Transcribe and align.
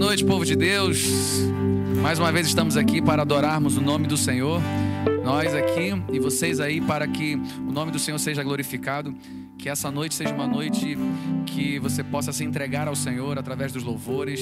noite, 0.00 0.24
povo 0.24 0.46
de 0.46 0.56
Deus. 0.56 1.04
Mais 2.00 2.18
uma 2.18 2.32
vez 2.32 2.46
estamos 2.46 2.74
aqui 2.74 3.02
para 3.02 3.20
adorarmos 3.20 3.76
o 3.76 3.82
nome 3.82 4.06
do 4.06 4.16
Senhor. 4.16 4.58
Nós 5.22 5.54
aqui 5.54 5.92
e 6.10 6.18
vocês 6.18 6.58
aí 6.58 6.80
para 6.80 7.06
que 7.06 7.34
o 7.34 7.70
nome 7.70 7.92
do 7.92 7.98
Senhor 7.98 8.18
seja 8.18 8.42
glorificado. 8.42 9.14
Que 9.58 9.68
essa 9.68 9.90
noite 9.90 10.14
seja 10.14 10.34
uma 10.34 10.46
noite 10.46 10.96
que 11.44 11.78
você 11.78 12.02
possa 12.02 12.32
se 12.32 12.42
entregar 12.42 12.88
ao 12.88 12.96
Senhor 12.96 13.38
através 13.38 13.72
dos 13.72 13.82
louvores 13.82 14.40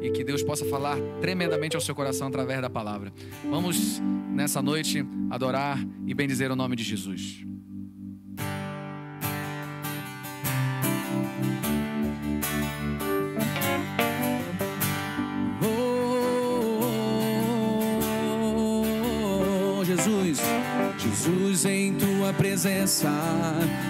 e 0.00 0.10
que 0.10 0.22
Deus 0.22 0.44
possa 0.44 0.64
falar 0.66 0.96
tremendamente 1.20 1.74
ao 1.74 1.82
seu 1.82 1.94
coração 1.94 2.28
através 2.28 2.60
da 2.60 2.70
palavra. 2.70 3.12
Vamos 3.50 4.00
nessa 4.32 4.62
noite 4.62 5.04
adorar 5.28 5.76
e 6.06 6.14
bendizer 6.14 6.52
o 6.52 6.56
nome 6.56 6.76
de 6.76 6.84
Jesus. 6.84 7.49
Em 21.50 21.94
tua 21.94 22.32
presença, 22.32 23.10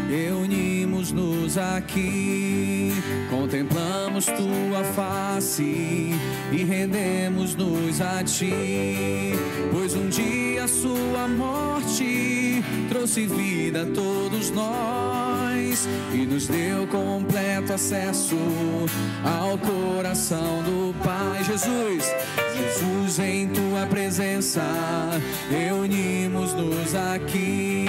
reunimos-nos 0.08 1.58
aqui, 1.58 2.90
contemplamos 3.28 4.24
tua 4.24 4.82
face 4.94 6.14
e 6.50 6.64
rendemos-nos 6.64 8.00
a 8.00 8.24
ti, 8.24 9.34
pois 9.70 9.94
um 9.94 10.08
dia 10.08 10.66
sua 10.66 11.28
morte 11.28 12.64
trouxe 12.88 13.26
vida 13.26 13.82
a 13.82 13.86
todos 13.86 14.50
nós 14.50 15.86
e 16.14 16.24
nos 16.26 16.48
deu 16.48 16.86
completo 16.86 17.74
acesso 17.74 18.36
ao 19.22 19.58
coração 19.58 20.62
do 20.62 20.94
Pai. 21.04 21.44
Jesus, 21.44 22.04
Jesus, 22.60 23.18
em 23.18 23.48
tua 23.48 23.86
presença, 23.86 24.62
reunimos-nos 25.50 26.94
aqui, 26.94 27.86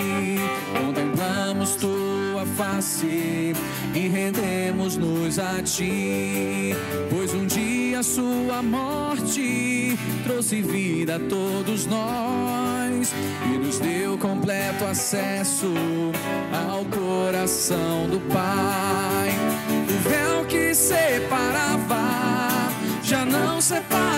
contemplamos 0.79 1.75
tua 1.75 2.45
face 2.55 3.53
e 3.93 4.07
rendemos-nos 4.07 5.37
a 5.39 5.61
ti, 5.61 6.73
pois 7.09 7.33
um 7.33 7.45
dia 7.45 8.01
sua 8.01 8.63
morte 8.63 9.97
trouxe 10.23 10.61
vida 10.61 11.17
a 11.17 11.19
todos 11.19 11.85
nós 11.85 13.13
e 13.53 13.57
nos 13.57 13.77
deu 13.77 14.17
completo 14.17 14.85
acesso 14.85 15.73
ao 16.69 16.85
coração 16.85 18.07
do 18.07 18.21
Pai. 18.31 19.31
O 19.89 20.09
véu 20.09 20.45
que 20.45 20.73
separava 20.73 22.01
já 23.03 23.25
não 23.25 23.59
separa 23.59 24.10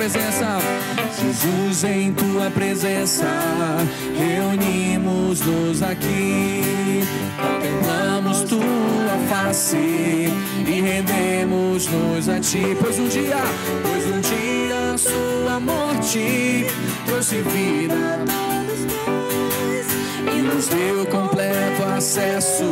presença. 0.00 0.58
Jesus 1.20 1.84
em 1.84 2.10
tua 2.14 2.50
presença, 2.50 3.26
reunimos-nos 4.16 5.82
aqui, 5.82 7.04
contemplamos 7.36 8.40
tua 8.44 9.18
face 9.28 9.76
e 9.76 10.80
rendemos-nos 10.80 12.30
a 12.30 12.40
ti. 12.40 12.74
Pois 12.80 12.98
um 12.98 13.08
dia, 13.08 13.36
pois 13.82 14.06
um 14.06 14.20
dia 14.20 14.96
sua 14.96 15.60
morte 15.60 16.64
trouxe 17.04 17.42
vida 17.42 18.24
e 20.34 20.40
nos 20.40 20.66
deu 20.68 21.04
completo 21.06 21.82
acesso 21.94 22.64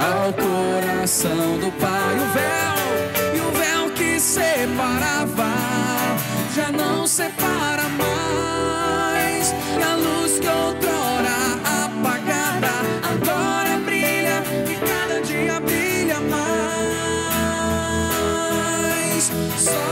ao 0.00 0.32
coração 0.32 1.58
do 1.58 1.70
Pai. 1.72 2.14
O 2.14 2.32
véu, 2.32 3.36
e 3.36 3.40
o 3.40 3.50
véu 3.52 3.90
que 3.90 4.18
separava 4.18 5.57
já 6.58 6.72
não 6.72 7.06
separa 7.06 7.88
mais. 7.90 9.54
E 9.78 9.82
a 9.82 9.94
luz 9.94 10.40
que 10.40 10.48
outrora 10.48 11.38
apagada 11.84 12.72
agora 13.12 13.78
brilha 13.84 14.42
e 14.68 14.74
cada 14.84 15.20
dia 15.20 15.60
brilha 15.60 16.18
mais. 16.20 16.42
Só 19.56 19.87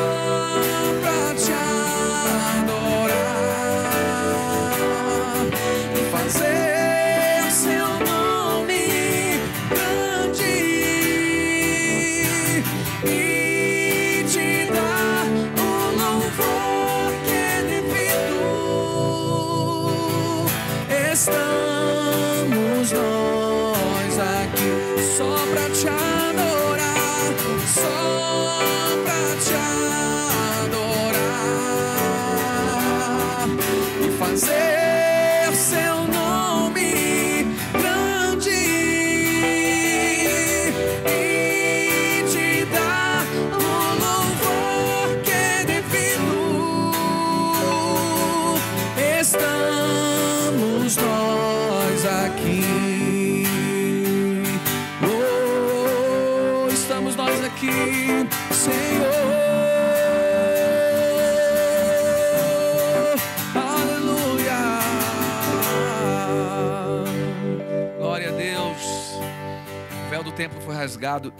templo 70.49 70.61
foi 70.61 70.77
rasgado 70.77 71.35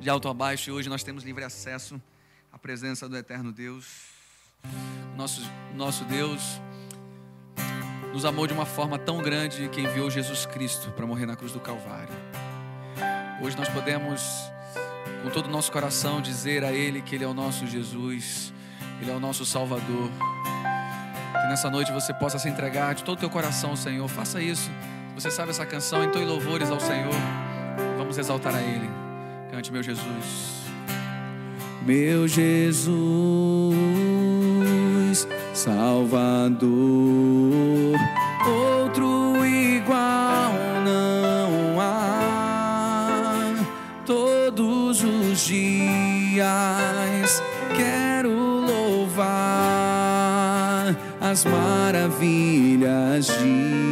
de 0.00 0.10
alto 0.10 0.28
a 0.28 0.34
baixo 0.34 0.68
e 0.68 0.72
hoje 0.72 0.88
nós 0.88 1.04
temos 1.04 1.22
livre 1.22 1.44
acesso 1.44 2.02
à 2.52 2.58
presença 2.58 3.08
do 3.08 3.16
eterno 3.16 3.52
Deus. 3.52 3.86
Nosso, 5.16 5.40
nosso 5.76 6.04
Deus 6.04 6.60
nos 8.12 8.24
amou 8.24 8.48
de 8.48 8.52
uma 8.52 8.66
forma 8.66 8.98
tão 8.98 9.22
grande 9.22 9.68
que 9.68 9.80
enviou 9.80 10.10
Jesus 10.10 10.46
Cristo 10.46 10.90
para 10.90 11.06
morrer 11.06 11.26
na 11.26 11.36
cruz 11.36 11.52
do 11.52 11.60
Calvário. 11.60 12.12
Hoje 13.40 13.56
nós 13.56 13.68
podemos, 13.68 14.20
com 15.22 15.30
todo 15.30 15.46
o 15.46 15.50
nosso 15.50 15.70
coração, 15.70 16.20
dizer 16.20 16.64
a 16.64 16.72
Ele 16.72 17.02
que 17.02 17.14
Ele 17.14 17.22
é 17.22 17.28
o 17.28 17.34
nosso 17.34 17.68
Jesus, 17.68 18.52
Ele 19.00 19.12
é 19.12 19.14
o 19.14 19.20
nosso 19.20 19.46
Salvador. 19.46 20.10
Que 21.40 21.46
nessa 21.46 21.70
noite 21.70 21.92
você 21.92 22.12
possa 22.12 22.40
se 22.40 22.48
entregar 22.48 22.96
de 22.96 23.04
todo 23.04 23.16
o 23.16 23.20
teu 23.20 23.30
coração 23.30 23.70
ao 23.70 23.76
Senhor. 23.76 24.08
Faça 24.08 24.42
isso. 24.42 24.68
Você 25.14 25.30
sabe 25.30 25.50
essa 25.50 25.64
canção, 25.64 26.02
entoe 26.02 26.24
louvores 26.24 26.68
ao 26.68 26.80
Senhor. 26.80 27.14
Vamos 28.04 28.18
exaltar 28.18 28.54
a 28.54 28.60
Ele. 28.60 28.86
Cante, 29.50 29.72
meu 29.72 29.82
Jesus. 29.82 30.04
Meu 31.86 32.28
Jesus, 32.28 32.92
Salvador, 35.54 36.68
outro 38.46 39.42
igual 39.46 40.52
não 40.84 41.80
há. 41.80 43.54
Todos 44.04 45.02
os 45.02 45.46
dias 45.46 47.42
quero 47.74 48.30
louvar 48.30 49.24
as 51.22 51.46
maravilhas 51.46 53.26
de 53.26 53.83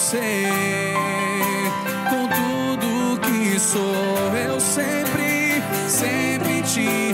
você. 0.00 0.94
Com 2.08 2.26
tudo 2.26 3.20
que 3.20 3.60
sou, 3.60 4.34
eu 4.34 4.58
sempre, 4.58 5.62
sempre 5.88 6.62
te 6.62 7.09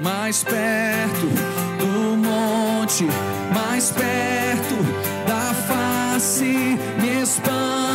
mais 0.00 0.42
perto 0.42 1.26
do 1.78 2.16
monte, 2.16 3.06
mais 3.54 3.90
perto 3.90 4.76
da 5.26 5.54
face, 5.54 6.78
me 6.98 7.22
expande. 7.22 7.89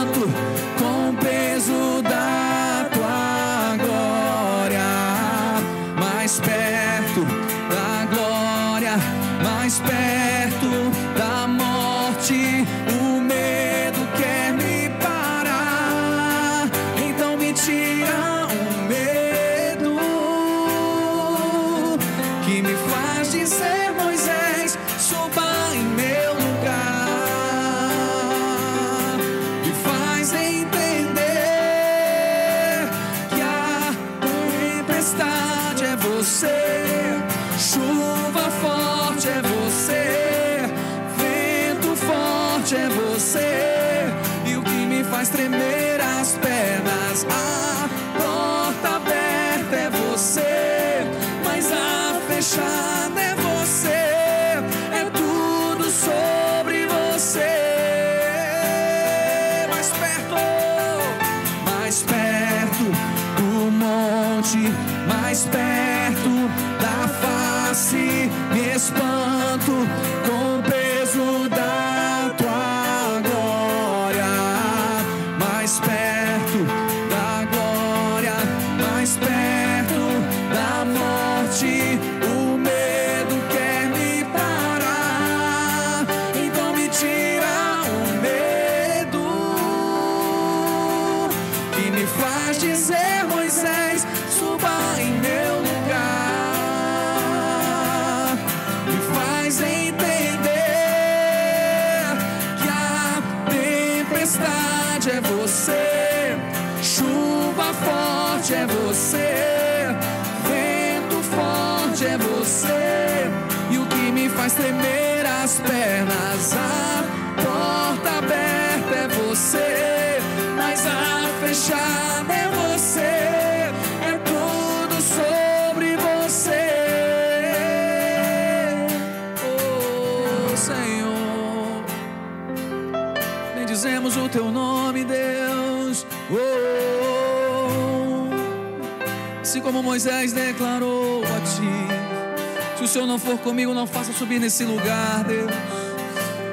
como 139.65 139.81
Moisés 139.81 140.31
declarou 140.31 141.24
a 141.24 141.39
ti. 141.41 142.77
Se 142.77 142.84
o 142.84 142.88
Senhor 142.88 143.07
não 143.07 143.17
for 143.17 143.36
comigo, 143.39 143.74
não 143.74 143.88
faça 143.88 144.13
subir 144.13 144.39
nesse 144.39 144.63
lugar, 144.63 145.24
Deus. 145.24 145.50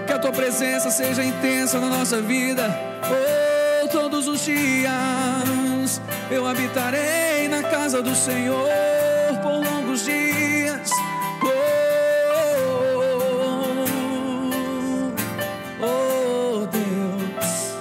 Que 0.06 0.14
a 0.14 0.18
tua 0.18 0.32
presença 0.32 0.90
seja 0.90 1.22
intensa 1.22 1.78
na 1.78 1.88
nossa 1.88 2.22
vida. 2.22 2.74
Oh, 3.04 3.88
todos 3.88 4.26
os 4.26 4.42
dias 4.42 6.00
eu 6.30 6.46
habitarei 6.46 7.48
na 7.48 7.62
casa 7.62 8.00
do 8.00 8.14
Senhor 8.14 8.66
por 9.42 9.62
longos 9.62 10.06
dias. 10.06 10.90
Oh, 11.42 11.48
oh, 15.82 15.84
oh 15.84 16.66
Deus. 16.66 17.74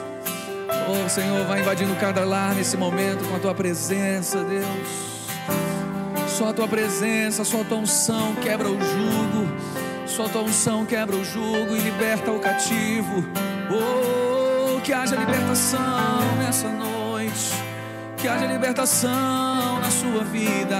Oh, 0.89 1.07
Senhor, 1.07 1.45
vai 1.45 1.61
invadindo 1.61 1.95
cada 1.95 2.25
lar 2.25 2.53
nesse 2.53 2.75
momento 2.75 3.23
com 3.29 3.37
a 3.37 3.39
tua 3.39 3.55
presença, 3.55 4.43
Deus. 4.43 5.10
Só 6.41 6.49
a 6.49 6.53
tua 6.53 6.67
presença, 6.67 7.43
só 7.43 7.61
a 7.61 7.63
tua 7.63 7.77
unção 7.77 8.33
quebra 8.37 8.67
o 8.67 8.73
jugo. 8.73 9.47
Só 10.07 10.25
a 10.25 10.29
tua 10.29 10.41
unção 10.41 10.87
quebra 10.87 11.15
o 11.15 11.23
jugo 11.23 11.75
e 11.75 11.79
liberta 11.79 12.31
o 12.31 12.39
cativo. 12.39 13.23
Oh, 13.69 14.81
que 14.81 14.91
haja 14.91 15.15
libertação 15.15 16.35
nessa 16.39 16.67
noite. 16.67 17.53
Que 18.17 18.27
haja 18.27 18.47
libertação 18.47 19.79
na 19.81 19.91
sua 19.91 20.23
vida. 20.23 20.77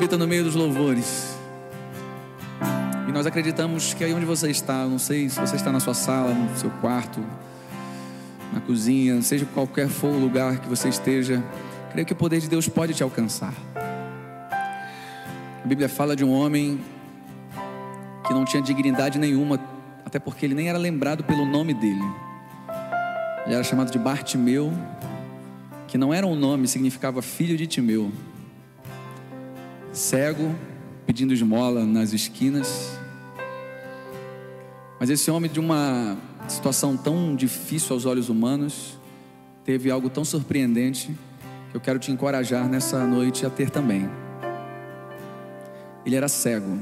habita 0.00 0.16
no 0.16 0.26
meio 0.26 0.42
dos 0.42 0.54
louvores. 0.54 1.36
E 3.06 3.12
nós 3.12 3.26
acreditamos 3.26 3.92
que 3.92 4.02
aí 4.02 4.14
onde 4.14 4.24
você 4.24 4.50
está, 4.50 4.86
não 4.86 4.98
sei 4.98 5.28
se 5.28 5.38
você 5.38 5.56
está 5.56 5.70
na 5.70 5.78
sua 5.78 5.92
sala, 5.92 6.32
no 6.32 6.56
seu 6.56 6.70
quarto, 6.80 7.20
na 8.50 8.60
cozinha, 8.62 9.20
seja 9.20 9.44
qualquer 9.44 9.88
for 9.88 10.08
o 10.08 10.18
lugar 10.18 10.58
que 10.58 10.66
você 10.66 10.88
esteja, 10.88 11.44
creio 11.92 12.06
que 12.06 12.14
o 12.14 12.16
poder 12.16 12.40
de 12.40 12.48
Deus 12.48 12.66
pode 12.66 12.94
te 12.94 13.02
alcançar. 13.02 13.52
A 15.62 15.66
Bíblia 15.66 15.86
fala 15.86 16.16
de 16.16 16.24
um 16.24 16.32
homem 16.32 16.80
que 18.26 18.32
não 18.32 18.46
tinha 18.46 18.62
dignidade 18.62 19.18
nenhuma, 19.18 19.60
até 20.02 20.18
porque 20.18 20.46
ele 20.46 20.54
nem 20.54 20.70
era 20.70 20.78
lembrado 20.78 21.22
pelo 21.24 21.44
nome 21.44 21.74
dele. 21.74 22.00
Ele 23.44 23.54
era 23.54 23.62
chamado 23.62 23.90
de 23.90 23.98
Bartimeu, 23.98 24.72
que 25.86 25.98
não 25.98 26.14
era 26.14 26.26
um 26.26 26.34
nome, 26.34 26.66
significava 26.66 27.20
filho 27.20 27.54
de 27.54 27.66
Timeu. 27.66 28.10
Cego, 29.92 30.54
pedindo 31.04 31.34
esmola 31.34 31.84
nas 31.84 32.12
esquinas. 32.12 32.96
Mas 35.00 35.10
esse 35.10 35.30
homem, 35.30 35.50
de 35.50 35.58
uma 35.58 36.16
situação 36.46 36.96
tão 36.96 37.34
difícil 37.34 37.94
aos 37.94 38.06
olhos 38.06 38.28
humanos, 38.28 38.96
teve 39.64 39.90
algo 39.90 40.08
tão 40.08 40.24
surpreendente 40.24 41.10
que 41.70 41.76
eu 41.76 41.80
quero 41.80 41.98
te 41.98 42.12
encorajar 42.12 42.68
nessa 42.68 43.04
noite 43.04 43.44
a 43.44 43.50
ter 43.50 43.70
também. 43.70 44.08
Ele 46.06 46.14
era 46.14 46.28
cego. 46.28 46.78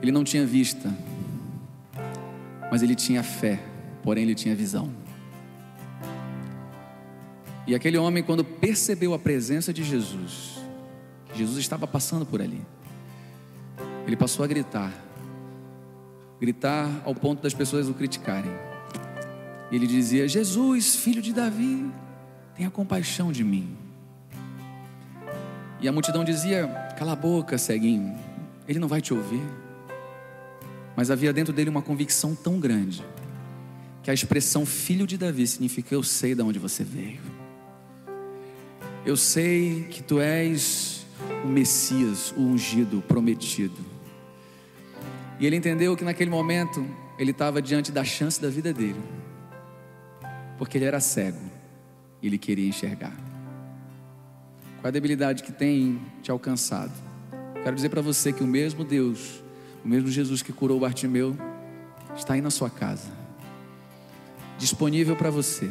Ele 0.00 0.10
não 0.10 0.24
tinha 0.24 0.46
vista, 0.46 0.92
mas 2.70 2.82
ele 2.82 2.94
tinha 2.94 3.22
fé, 3.22 3.62
porém 4.02 4.24
ele 4.24 4.34
tinha 4.34 4.54
visão. 4.54 4.90
E 7.66 7.74
aquele 7.74 7.98
homem, 7.98 8.22
quando 8.22 8.42
percebeu 8.42 9.14
a 9.14 9.18
presença 9.18 9.72
de 9.72 9.84
Jesus, 9.84 10.61
Jesus 11.34 11.58
estava 11.58 11.86
passando 11.86 12.26
por 12.26 12.40
ali, 12.40 12.60
ele 14.06 14.16
passou 14.16 14.44
a 14.44 14.48
gritar, 14.48 14.92
gritar 16.40 16.88
ao 17.04 17.14
ponto 17.14 17.42
das 17.42 17.54
pessoas 17.54 17.88
o 17.88 17.94
criticarem. 17.94 18.50
Ele 19.70 19.86
dizia: 19.86 20.28
Jesus, 20.28 20.96
filho 20.96 21.22
de 21.22 21.32
Davi, 21.32 21.90
tenha 22.54 22.70
compaixão 22.70 23.32
de 23.32 23.42
mim. 23.42 23.76
E 25.80 25.88
a 25.88 25.92
multidão 25.92 26.24
dizia: 26.24 26.68
Cala 26.98 27.12
a 27.12 27.16
boca, 27.16 27.56
ceguinho, 27.56 28.16
ele 28.68 28.78
não 28.78 28.88
vai 28.88 29.00
te 29.00 29.14
ouvir. 29.14 29.42
Mas 30.94 31.10
havia 31.10 31.32
dentro 31.32 31.52
dele 31.52 31.70
uma 31.70 31.80
convicção 31.80 32.34
tão 32.34 32.60
grande 32.60 33.02
que 34.02 34.10
a 34.10 34.14
expressão 34.14 34.66
filho 34.66 35.06
de 35.06 35.16
Davi 35.16 35.46
significa 35.46 35.94
eu 35.94 36.02
sei 36.02 36.34
de 36.34 36.42
onde 36.42 36.58
você 36.58 36.84
veio. 36.84 37.20
Eu 39.06 39.16
sei 39.16 39.84
que 39.90 40.02
tu 40.02 40.20
és 40.20 41.01
o 41.44 41.48
Messias, 41.48 42.32
o 42.36 42.40
ungido, 42.40 42.98
o 42.98 43.02
prometido. 43.02 43.78
E 45.40 45.46
ele 45.46 45.56
entendeu 45.56 45.96
que 45.96 46.04
naquele 46.04 46.30
momento 46.30 46.86
ele 47.18 47.32
estava 47.32 47.60
diante 47.60 47.90
da 47.90 48.04
chance 48.04 48.40
da 48.40 48.48
vida 48.48 48.72
dele, 48.72 49.00
porque 50.56 50.78
ele 50.78 50.84
era 50.84 51.00
cego 51.00 51.40
e 52.20 52.26
ele 52.26 52.38
queria 52.38 52.68
enxergar. 52.68 53.14
Qual 54.80 54.88
a 54.88 54.90
debilidade 54.90 55.42
que 55.42 55.52
tem 55.52 56.00
te 56.22 56.30
alcançado? 56.30 56.92
Quero 57.62 57.74
dizer 57.76 57.88
para 57.88 58.00
você 58.00 58.32
que 58.32 58.42
o 58.42 58.46
mesmo 58.46 58.84
Deus, 58.84 59.42
o 59.84 59.88
mesmo 59.88 60.08
Jesus 60.08 60.42
que 60.42 60.52
curou 60.52 60.80
Bartimeu, 60.80 61.36
está 62.16 62.34
aí 62.34 62.40
na 62.40 62.50
sua 62.50 62.68
casa, 62.68 63.10
disponível 64.58 65.16
para 65.16 65.30
você. 65.30 65.70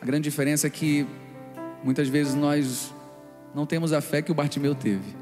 A 0.00 0.04
grande 0.04 0.24
diferença 0.24 0.66
é 0.66 0.70
que 0.70 1.06
muitas 1.82 2.08
vezes 2.08 2.34
nós 2.34 2.92
não 3.58 3.66
temos 3.66 3.92
a 3.92 4.00
fé 4.00 4.22
que 4.22 4.30
o 4.30 4.34
Bartimeu 4.36 4.72
teve. 4.72 5.16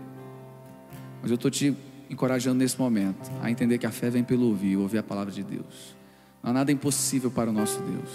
Mas 1.23 1.31
eu 1.31 1.37
estou 1.37 1.51
te 1.51 1.75
encorajando 2.11 2.59
nesse 2.59 2.79
momento 2.79 3.33
a 3.41 3.51
entender 3.51 3.79
que 3.79 3.87
a 3.87 3.91
fé 3.91 4.11
vem 4.11 4.23
pelo 4.23 4.49
ouvir, 4.49 4.77
ouvir 4.77 4.99
a 4.99 5.03
palavra 5.03 5.33
de 5.33 5.43
Deus. 5.43 5.97
Não 6.43 6.51
há 6.51 6.53
nada 6.53 6.71
impossível 6.71 7.31
para 7.31 7.49
o 7.49 7.53
nosso 7.53 7.81
Deus. 7.81 8.11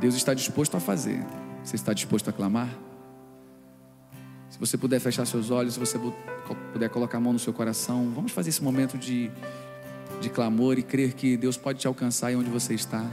Deus 0.00 0.14
está 0.14 0.32
disposto 0.32 0.74
a 0.74 0.80
fazer. 0.80 1.22
Você 1.62 1.76
está 1.76 1.92
disposto 1.92 2.30
a 2.30 2.32
clamar? 2.32 2.70
Se 4.48 4.58
você 4.58 4.78
puder 4.78 5.00
fechar 5.00 5.26
seus 5.26 5.50
olhos, 5.50 5.74
se 5.74 5.80
você 5.80 6.00
puder 6.72 6.88
colocar 6.88 7.18
a 7.18 7.20
mão 7.20 7.34
no 7.34 7.38
seu 7.38 7.52
coração, 7.52 8.10
vamos 8.14 8.32
fazer 8.32 8.48
esse 8.48 8.64
momento 8.64 8.96
de, 8.96 9.30
de 10.18 10.30
clamor 10.30 10.78
e 10.78 10.82
crer 10.82 11.12
que 11.12 11.36
Deus 11.36 11.58
pode 11.58 11.78
te 11.78 11.86
alcançar 11.86 12.28
aí 12.28 12.36
onde 12.36 12.48
você 12.48 12.72
está. 12.72 13.04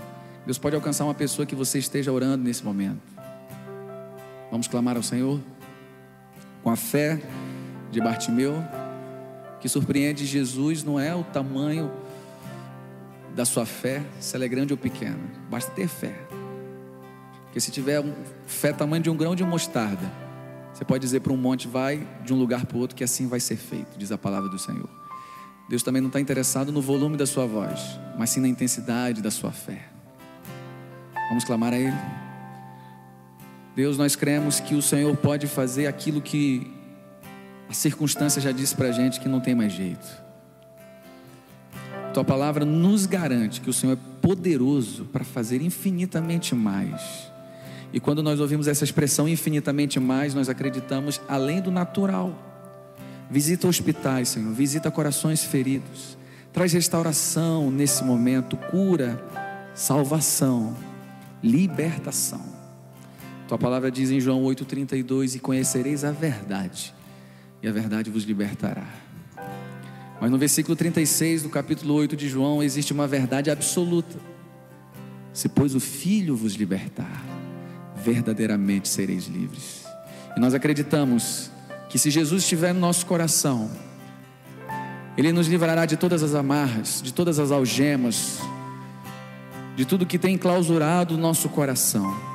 Deus 0.45 0.57
pode 0.57 0.73
alcançar 0.73 1.03
uma 1.03 1.13
pessoa 1.13 1.45
que 1.45 1.53
você 1.53 1.79
esteja 1.79 2.13
orando 2.13 2.45
nesse 2.45 2.63
momento. 2.63 3.01
Vamos 4.49 4.69
clamar 4.69 4.95
ao 4.95 5.03
Senhor 5.03 5.41
com 6.65 6.71
a 6.71 6.75
fé 6.75 7.21
de 7.91 8.01
Bartimeu 8.01 8.55
que 9.61 9.69
surpreende 9.69 10.25
Jesus 10.25 10.83
não 10.83 10.99
é 10.99 11.13
o 11.13 11.23
tamanho 11.23 11.91
da 13.35 13.45
sua 13.45 13.67
fé, 13.67 14.01
se 14.19 14.35
ela 14.35 14.45
é 14.45 14.47
grande 14.47 14.73
ou 14.73 14.77
pequena, 14.77 15.19
basta 15.47 15.69
ter 15.69 15.87
fé. 15.87 16.15
Porque 17.43 17.59
se 17.59 17.69
tiver 17.69 18.03
fé 18.47 18.73
tamanho 18.73 19.03
de 19.03 19.11
um 19.11 19.15
grão 19.15 19.35
de 19.35 19.43
mostarda, 19.43 20.11
você 20.73 20.83
pode 20.83 21.03
dizer 21.03 21.19
para 21.19 21.31
um 21.31 21.37
monte, 21.37 21.67
vai 21.67 22.07
de 22.23 22.33
um 22.33 22.37
lugar 22.37 22.65
para 22.65 22.77
o 22.77 22.79
outro, 22.79 22.95
que 22.95 23.03
assim 23.03 23.27
vai 23.27 23.39
ser 23.39 23.57
feito, 23.57 23.95
diz 23.95 24.11
a 24.11 24.17
palavra 24.17 24.49
do 24.49 24.57
Senhor. 24.57 24.89
Deus 25.69 25.83
também 25.83 26.01
não 26.01 26.07
está 26.07 26.19
interessado 26.19 26.71
no 26.71 26.81
volume 26.81 27.15
da 27.15 27.27
sua 27.27 27.45
voz, 27.45 27.99
mas 28.17 28.31
sim 28.31 28.39
na 28.39 28.47
intensidade 28.47 29.21
da 29.21 29.29
sua 29.29 29.51
fé. 29.51 29.87
Vamos 31.29 31.43
clamar 31.43 31.73
a 31.73 31.77
Ele. 31.77 32.24
Deus, 33.75 33.97
nós 33.97 34.15
cremos 34.15 34.61
que 34.61 34.73
o 34.73 34.81
Senhor 34.81 35.15
pode 35.17 35.47
fazer 35.47 35.87
aquilo 35.87 36.21
que 36.21 36.71
a 37.69 37.73
circunstância 37.73 38.41
já 38.41 38.53
disse 38.53 38.73
para 38.73 38.87
a 38.87 38.91
gente 38.91 39.19
que 39.19 39.27
não 39.27 39.41
tem 39.41 39.53
mais 39.53 39.73
jeito. 39.73 40.23
Tua 42.13 42.23
palavra 42.23 42.63
nos 42.63 43.05
garante 43.05 43.59
que 43.59 43.69
o 43.69 43.73
Senhor 43.73 43.93
é 43.93 43.97
poderoso 44.21 45.03
para 45.05 45.25
fazer 45.25 45.61
infinitamente 45.61 46.55
mais. 46.55 47.29
E 47.91 47.99
quando 47.99 48.23
nós 48.23 48.39
ouvimos 48.39 48.69
essa 48.69 48.85
expressão 48.85 49.27
infinitamente 49.27 49.99
mais, 49.99 50.33
nós 50.33 50.47
acreditamos 50.47 51.19
além 51.27 51.61
do 51.61 51.69
natural. 51.69 52.33
Visita 53.29 53.67
hospitais, 53.67 54.29
Senhor, 54.29 54.53
visita 54.53 54.89
corações 54.89 55.43
feridos. 55.43 56.17
Traz 56.53 56.71
restauração 56.71 57.69
nesse 57.69 58.05
momento, 58.05 58.55
cura, 58.55 59.21
salvação, 59.73 60.73
libertação. 61.43 62.54
Tua 63.47 63.59
palavra 63.59 63.91
diz 63.91 64.09
em 64.09 64.19
João 64.19 64.43
8,32: 64.43 65.35
E 65.35 65.39
conhecereis 65.39 66.03
a 66.03 66.11
verdade, 66.11 66.93
e 67.61 67.67
a 67.67 67.71
verdade 67.71 68.09
vos 68.09 68.23
libertará. 68.23 68.87
Mas 70.19 70.31
no 70.31 70.37
versículo 70.37 70.75
36 70.75 71.43
do 71.43 71.49
capítulo 71.49 71.93
8 71.93 72.15
de 72.15 72.27
João 72.27 72.63
existe 72.63 72.91
uma 72.91 73.05
verdade 73.05 73.51
absoluta. 73.51 74.17
Se 75.31 75.47
pois 75.47 75.75
o 75.75 75.79
Filho 75.79 76.35
vos 76.35 76.53
libertar, 76.53 77.23
verdadeiramente 77.95 78.87
sereis 78.87 79.27
livres. 79.27 79.85
E 80.35 80.39
nós 80.39 80.53
acreditamos 80.53 81.51
que 81.89 81.99
se 81.99 82.09
Jesus 82.09 82.43
estiver 82.43 82.73
no 82.73 82.79
nosso 82.79 83.05
coração, 83.05 83.69
Ele 85.15 85.31
nos 85.31 85.47
livrará 85.47 85.85
de 85.85 85.97
todas 85.97 86.23
as 86.23 86.33
amarras, 86.33 87.01
de 87.03 87.13
todas 87.13 87.37
as 87.37 87.51
algemas, 87.51 88.39
de 89.75 89.85
tudo 89.85 90.05
que 90.05 90.17
tem 90.17 90.37
clausurado 90.37 91.13
o 91.13 91.17
nosso 91.17 91.49
coração. 91.49 92.34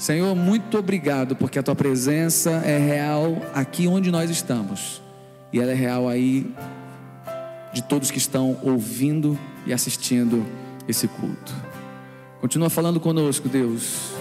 Senhor, 0.00 0.34
muito 0.34 0.78
obrigado, 0.78 1.36
porque 1.36 1.58
a 1.58 1.62
tua 1.62 1.76
presença 1.76 2.52
é 2.64 2.78
real 2.78 3.36
aqui 3.52 3.86
onde 3.86 4.10
nós 4.10 4.30
estamos, 4.30 5.02
e 5.52 5.60
ela 5.60 5.72
é 5.72 5.74
real 5.74 6.08
aí 6.08 6.50
de 7.74 7.82
todos 7.82 8.10
que 8.10 8.16
estão 8.16 8.58
ouvindo 8.62 9.38
e 9.66 9.74
assistindo 9.74 10.42
esse 10.88 11.06
culto. 11.06 11.54
Continua 12.40 12.70
falando 12.70 12.98
conosco, 12.98 13.46
Deus. 13.46 14.12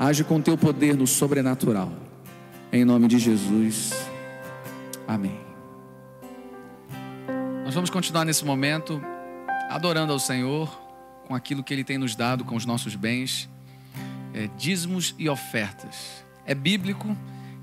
Age 0.00 0.24
com 0.24 0.40
teu 0.40 0.58
poder 0.58 0.96
no 0.96 1.06
sobrenatural. 1.06 1.92
Em 2.72 2.84
nome 2.84 3.06
de 3.06 3.20
Jesus. 3.20 3.92
Amém. 5.06 5.38
Nós 7.64 7.72
vamos 7.72 7.88
continuar 7.88 8.24
nesse 8.24 8.44
momento 8.44 9.00
adorando 9.68 10.12
ao 10.12 10.18
Senhor 10.18 10.68
com 11.28 11.36
aquilo 11.36 11.62
que 11.62 11.72
Ele 11.72 11.84
tem 11.84 11.98
nos 11.98 12.16
dado, 12.16 12.44
com 12.44 12.56
os 12.56 12.66
nossos 12.66 12.96
bens 12.96 13.48
é, 14.34 14.48
dízimos 14.56 15.14
e 15.18 15.28
ofertas. 15.28 16.24
É 16.46 16.54
bíblico 16.54 17.16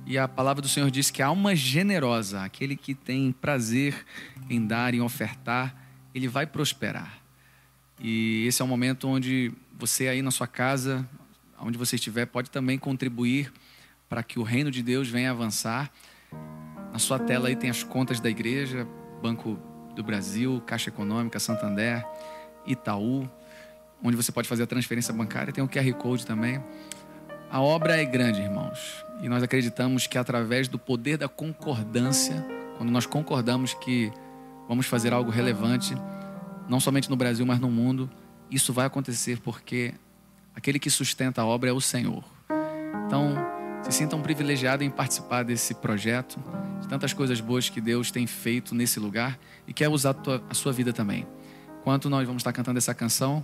e 0.06 0.18
a 0.18 0.28
palavra 0.28 0.62
do 0.62 0.70
Senhor 0.70 0.90
diz 0.90 1.12
que 1.12 1.22
a 1.22 1.28
alma 1.28 1.56
generosa, 1.56 2.42
aquele 2.44 2.76
que 2.78 2.94
tem 2.94 3.32
prazer 3.32 4.06
em 4.50 4.66
dar, 4.66 4.94
em 4.94 5.02
ofertar, 5.02 5.76
ele 6.16 6.28
vai 6.28 6.46
prosperar. 6.46 7.20
E 8.00 8.46
esse 8.48 8.62
é 8.62 8.66
o 8.66 8.68
momento 8.68 9.08
onde 9.08 9.52
você 9.78 10.08
aí 10.08 10.22
na 10.22 10.32
sua 10.32 10.48
casa, 10.48 11.08
onde 11.60 11.78
você 11.78 11.96
estiver, 11.96 12.26
pode 12.26 12.50
também 12.50 12.78
contribuir 12.78 13.52
para 14.08 14.24
que 14.24 14.40
o 14.40 14.44
reino 14.44 14.72
de 14.72 14.82
Deus 14.82 15.10
venha 15.10 15.32
avançar. 15.32 15.92
Na 16.94 17.00
sua 17.00 17.20
tela 17.20 17.50
aí 17.50 17.56
tem 17.56 17.70
as 17.70 17.84
contas 17.84 18.20
da 18.20 18.30
igreja, 18.30 18.88
Banco 19.22 19.60
do 19.96 20.04
Brasil, 20.04 20.62
Caixa 20.66 20.90
Econômica, 20.90 21.40
Santander, 21.40 22.06
Itaú, 22.66 23.30
onde 24.04 24.16
você 24.16 24.32
pode 24.32 24.48
fazer 24.48 24.64
a 24.64 24.68
transferência 24.68 25.14
bancária, 25.14 25.54
tem 25.54 25.64
o 25.64 25.68
QR 25.68 25.92
Code 25.94 26.26
também. 26.26 26.64
A 27.50 27.62
obra 27.62 27.98
é 27.98 28.06
grande, 28.06 28.42
irmãos, 28.42 29.04
e 29.22 29.30
nós 29.30 29.42
acreditamos 29.42 30.06
que 30.06 30.18
através 30.18 30.68
do 30.68 30.78
poder 30.78 31.18
da 31.18 31.28
concordância 31.28 32.46
quando 32.78 32.92
nós 32.92 33.08
concordamos 33.08 33.74
que 33.74 34.12
vamos 34.68 34.86
fazer 34.86 35.12
algo 35.12 35.32
relevante, 35.32 35.96
não 36.70 36.80
somente 36.80 37.10
no 37.10 37.16
Brasil, 37.16 37.44
mas 37.46 37.60
no 37.60 37.72
mundo, 37.72 38.10
isso 38.52 38.72
vai 38.72 38.86
acontecer 38.86 39.40
porque 39.40 39.96
aquele 40.56 40.78
que 40.78 40.90
sustenta 40.90 41.42
a 41.42 41.46
obra 41.46 41.72
é 41.72 41.74
o 41.74 41.82
Senhor. 41.82 42.24
Então, 43.06 43.36
se 43.82 43.92
sintam 43.92 44.22
privilegiados 44.22 44.86
em 44.86 44.92
participar 44.92 45.44
desse 45.44 45.74
projeto, 45.74 46.40
de 46.80 46.88
tantas 46.88 47.14
coisas 47.14 47.42
boas 47.42 47.68
que 47.68 47.82
Deus 47.82 48.12
tem 48.12 48.28
feito 48.28 48.76
nesse 48.76 49.00
lugar 49.00 49.40
e 49.68 49.74
quer 49.74 49.90
usar 49.90 50.16
a 50.48 50.54
sua 50.54 50.72
vida 50.72 50.94
também. 50.94 51.26
Enquanto 51.82 52.12
nós 52.12 52.28
vamos 52.28 52.42
estar 52.42 52.54
cantando 52.54 52.78
essa 52.78 52.94
canção, 52.94 53.44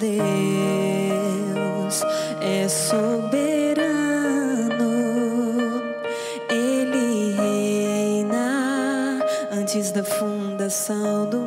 Deus 0.00 0.16
é 2.40 2.66
soberano, 2.66 3.84
Ele 6.48 7.34
reina 7.36 9.20
antes 9.52 9.92
da 9.92 10.02
fundação 10.02 11.28
do 11.28 11.39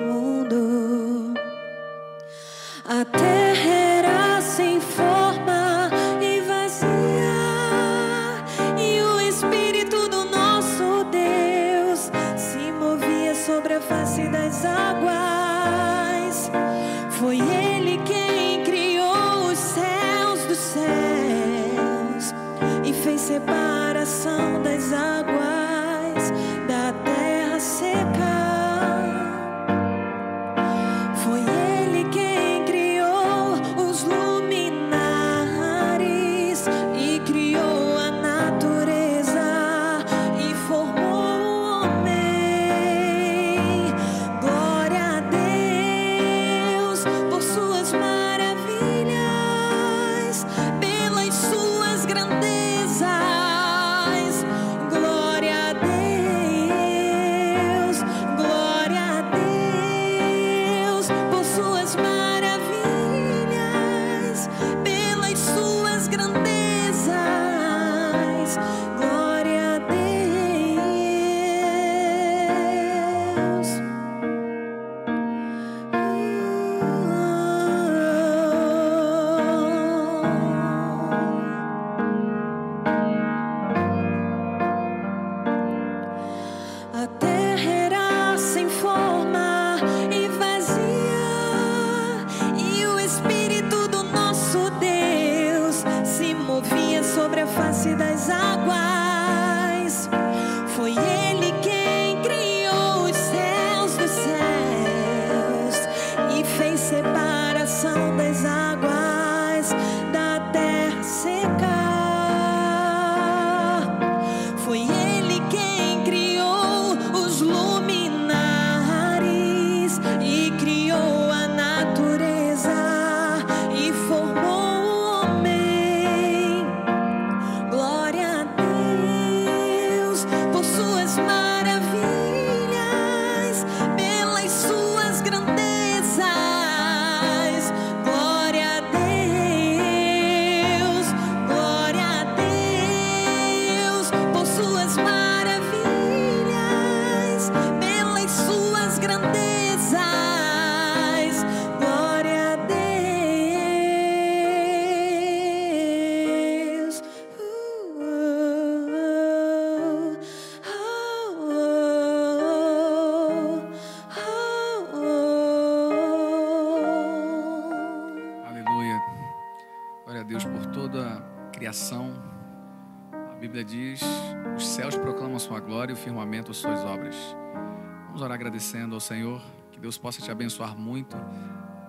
agradecendo 178.63 178.95
ao 178.95 179.02
Senhor, 179.02 179.41
que 179.71 179.80
Deus 179.80 179.97
possa 179.97 180.21
te 180.21 180.32
abençoar 180.32 180.78
muito, 180.78 181.17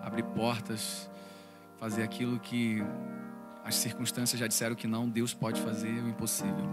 abrir 0.02 0.24
portas, 0.24 1.08
fazer 1.78 2.02
aquilo 2.02 2.38
que 2.40 2.82
as 3.64 3.76
circunstâncias 3.76 4.40
já 4.40 4.48
disseram 4.48 4.74
que 4.74 4.88
não, 4.88 5.08
Deus 5.08 5.32
pode 5.32 5.60
fazer 5.60 6.02
o 6.02 6.08
impossível. 6.08 6.68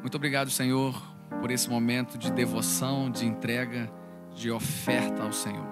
Muito 0.00 0.14
obrigado, 0.14 0.50
Senhor, 0.50 1.00
por 1.40 1.50
esse 1.50 1.68
momento 1.68 2.16
de 2.16 2.32
devoção, 2.32 3.10
de 3.10 3.26
entrega, 3.26 3.90
de 4.34 4.50
oferta 4.50 5.22
ao 5.22 5.32
Senhor. 5.32 5.66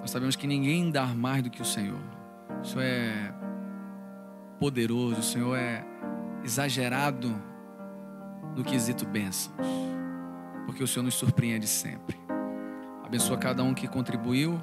Nós 0.00 0.10
sabemos 0.10 0.36
que 0.36 0.46
ninguém 0.46 0.90
dá 0.90 1.06
mais 1.06 1.42
do 1.42 1.50
que 1.50 1.62
o 1.62 1.64
Senhor. 1.64 2.00
O 2.62 2.64
Senhor 2.64 2.82
é 2.82 3.34
poderoso, 4.60 5.18
o 5.18 5.22
Senhor 5.22 5.56
é 5.56 5.84
exagerado 6.44 7.34
no 8.54 8.62
quesito 8.62 9.04
bênçãos 9.04 9.83
porque 10.64 10.82
o 10.82 10.86
Senhor 10.86 11.04
nos 11.04 11.14
surpreende 11.14 11.66
sempre. 11.66 12.18
Abençoa 13.04 13.36
cada 13.36 13.62
um 13.62 13.74
que 13.74 13.86
contribuiu, 13.86 14.60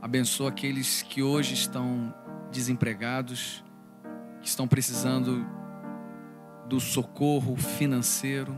abençoa 0.00 0.48
aqueles 0.48 1.02
que 1.02 1.22
hoje 1.22 1.54
estão 1.54 2.14
desempregados, 2.50 3.64
que 4.40 4.48
estão 4.48 4.66
precisando 4.68 5.46
do 6.68 6.80
socorro 6.80 7.56
financeiro, 7.56 8.54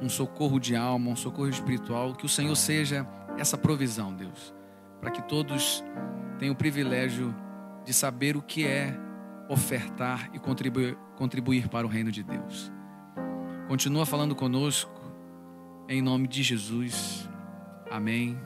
um 0.00 0.08
socorro 0.08 0.58
de 0.58 0.76
alma, 0.76 1.10
um 1.10 1.16
socorro 1.16 1.48
espiritual, 1.48 2.14
que 2.14 2.26
o 2.26 2.28
Senhor 2.28 2.54
seja 2.54 3.06
essa 3.38 3.56
provisão, 3.56 4.14
Deus, 4.14 4.54
para 5.00 5.10
que 5.10 5.22
todos 5.22 5.84
tenham 6.38 6.52
o 6.52 6.56
privilégio 6.56 7.34
de 7.84 7.94
saber 7.94 8.36
o 8.36 8.42
que 8.42 8.66
é 8.66 8.94
ofertar 9.48 10.28
e 10.34 10.38
contribuir, 10.38 10.96
contribuir 11.16 11.68
para 11.68 11.86
o 11.86 11.90
reino 11.90 12.10
de 12.10 12.22
Deus. 12.22 12.72
Continua 13.68 14.04
falando 14.04 14.34
conosco, 14.34 14.95
em 15.88 16.02
nome 16.02 16.26
de 16.28 16.42
Jesus. 16.42 17.28
Amém 17.90 18.38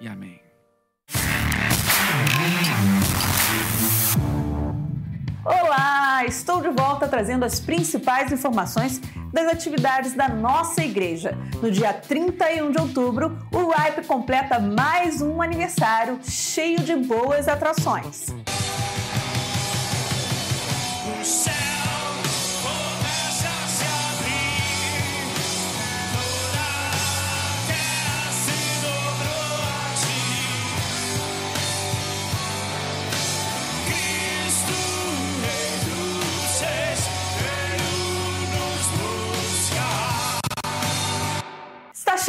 e 0.00 0.08
amém. 0.08 0.40
Olá, 5.44 6.24
estou 6.24 6.60
de 6.60 6.70
volta 6.70 7.06
trazendo 7.06 7.44
as 7.44 7.60
principais 7.60 8.32
informações 8.32 9.00
das 9.32 9.52
atividades 9.52 10.14
da 10.14 10.28
nossa 10.28 10.82
igreja. 10.82 11.36
No 11.62 11.70
dia 11.70 11.92
31 11.92 12.72
de 12.72 12.80
outubro, 12.80 13.38
o 13.52 13.70
RIPE 13.70 14.06
completa 14.06 14.58
mais 14.58 15.20
um 15.20 15.40
aniversário 15.42 16.18
cheio 16.22 16.80
de 16.80 16.96
boas 16.96 17.46
atrações. 17.46 18.26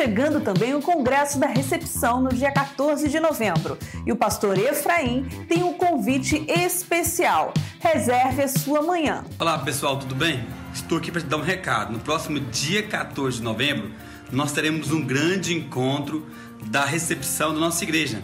Chegando 0.07 0.39
também 0.39 0.73
o 0.73 0.81
Congresso 0.81 1.37
da 1.37 1.47
Recepção 1.47 2.21
no 2.21 2.29
dia 2.29 2.49
14 2.49 3.09
de 3.09 3.19
novembro. 3.19 3.77
E 4.05 4.11
o 4.13 4.15
pastor 4.15 4.57
Efraim 4.57 5.25
tem 5.49 5.63
um 5.63 5.73
convite 5.73 6.45
especial. 6.47 7.53
Reserve 7.81 8.43
a 8.43 8.47
sua 8.47 8.81
manhã. 8.81 9.25
Olá 9.37 9.59
pessoal, 9.59 9.99
tudo 9.99 10.15
bem? 10.15 10.47
Estou 10.73 10.97
aqui 10.97 11.11
para 11.11 11.19
te 11.19 11.27
dar 11.27 11.35
um 11.35 11.41
recado. 11.41 11.91
No 11.91 11.99
próximo 11.99 12.39
dia 12.39 12.83
14 12.83 13.39
de 13.39 13.43
novembro, 13.43 13.91
nós 14.31 14.53
teremos 14.53 14.93
um 14.93 15.05
grande 15.05 15.53
encontro 15.53 16.25
da 16.67 16.85
recepção 16.85 17.53
da 17.53 17.59
nossa 17.59 17.83
igreja. 17.83 18.23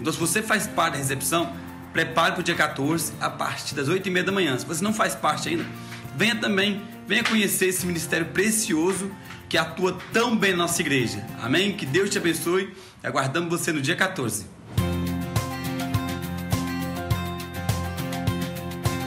Então, 0.00 0.12
se 0.12 0.20
você 0.20 0.40
faz 0.40 0.68
parte 0.68 0.92
da 0.92 0.98
recepção, 0.98 1.52
prepare 1.92 2.34
para 2.34 2.42
o 2.42 2.44
dia 2.44 2.54
14 2.54 3.12
a 3.20 3.28
partir 3.28 3.74
das 3.74 3.88
8 3.88 4.06
e 4.06 4.10
meia 4.12 4.24
da 4.24 4.30
manhã. 4.30 4.56
Se 4.56 4.64
você 4.64 4.84
não 4.84 4.94
faz 4.94 5.16
parte 5.16 5.48
ainda, 5.48 5.66
venha 6.14 6.36
também, 6.36 6.80
venha 7.08 7.24
conhecer 7.24 7.66
esse 7.66 7.84
ministério 7.84 8.26
precioso 8.26 9.10
que 9.54 9.58
atua 9.58 9.96
tão 10.12 10.36
bem 10.36 10.50
na 10.50 10.64
nossa 10.64 10.82
igreja. 10.82 11.24
Amém? 11.40 11.76
Que 11.76 11.86
Deus 11.86 12.10
te 12.10 12.18
abençoe. 12.18 12.74
Aguardamos 13.04 13.48
você 13.48 13.70
no 13.70 13.80
dia 13.80 13.94
14. 13.94 14.48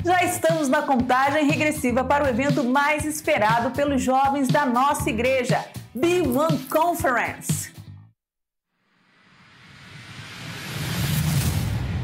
Já 0.06 0.24
estamos 0.24 0.70
na 0.70 0.84
contagem 0.84 1.46
regressiva 1.46 2.02
para 2.02 2.24
o 2.24 2.28
evento 2.30 2.64
mais 2.64 3.04
esperado 3.04 3.72
pelos 3.72 4.02
jovens 4.02 4.48
da 4.48 4.66
nossa 4.66 5.10
igreja, 5.10 5.66
B1 5.94 6.70
Conference. 6.70 7.74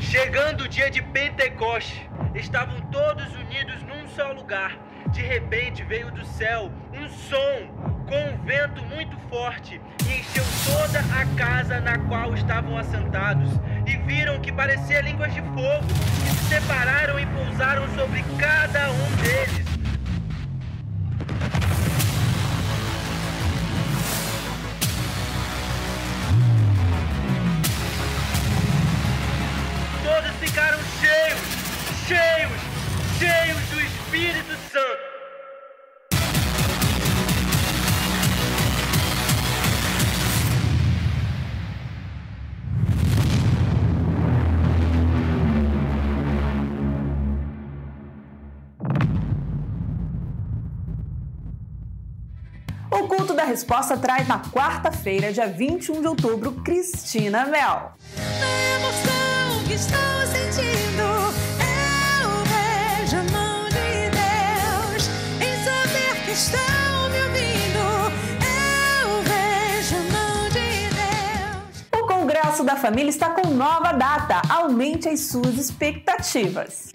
Chegando 0.01 0.65
o 0.65 0.67
dia 0.67 0.91
de 0.91 1.01
Pentecoste, 1.01 2.09
estavam 2.35 2.75
todos 2.91 3.25
unidos 3.35 3.81
num 3.83 4.05
só 4.13 4.33
lugar. 4.33 4.77
De 5.13 5.21
repente 5.21 5.81
veio 5.85 6.11
do 6.11 6.25
céu 6.25 6.69
um 6.91 7.07
som 7.07 7.92
com 8.13 8.29
um 8.29 8.45
vento 8.45 8.85
muito 8.85 9.17
forte 9.27 9.81
e 10.07 10.19
encheu 10.19 10.43
toda 10.65 10.99
a 10.99 11.25
casa 11.35 11.79
na 11.79 11.97
qual 11.97 12.35
estavam 12.35 12.77
assentados, 12.77 13.49
e 13.87 13.97
viram 14.05 14.39
que 14.39 14.51
parecia 14.51 15.01
línguas 15.01 15.33
de 15.33 15.41
fogo, 15.41 15.87
e 16.23 16.29
se 16.29 16.61
separaram 16.61 17.19
e 17.19 17.25
pousaram 17.25 17.87
sobre 17.95 18.23
cada 18.37 18.91
um 18.91 19.15
deles. 19.15 19.65
Todos 30.03 30.31
ficaram 30.39 30.79
cheios, 31.01 31.39
cheios, 32.07 32.61
cheios 33.17 33.69
do 33.71 33.81
Espírito 33.81 34.55
Santo 34.71 35.02
resposta 53.53 53.95
traz 53.95 54.27
na 54.27 54.39
quarta-feira, 54.39 55.31
dia 55.31 55.45
21 55.45 56.01
de 56.01 56.07
outubro, 56.07 56.53
Cristina 56.63 57.45
Mel. 57.45 57.91
Emoção 58.17 59.63
que 59.67 59.73
estou 59.73 59.99
sentindo, 60.25 61.03
eu 61.61 62.29
vejo 62.49 63.17
a 63.17 63.23
mão 63.31 63.65
de 63.65 64.09
Deus 64.09 65.07
em 65.39 65.53
saber 65.63 66.25
que 66.25 66.31
Deus. 70.89 72.01
O 72.01 72.07
Congresso 72.07 72.63
da 72.63 72.75
Família 72.75 73.11
está 73.11 73.29
com 73.29 73.49
nova 73.49 73.91
data. 73.91 74.41
Aumente 74.49 75.07
as 75.07 75.19
suas 75.27 75.59
expectativas. 75.59 76.91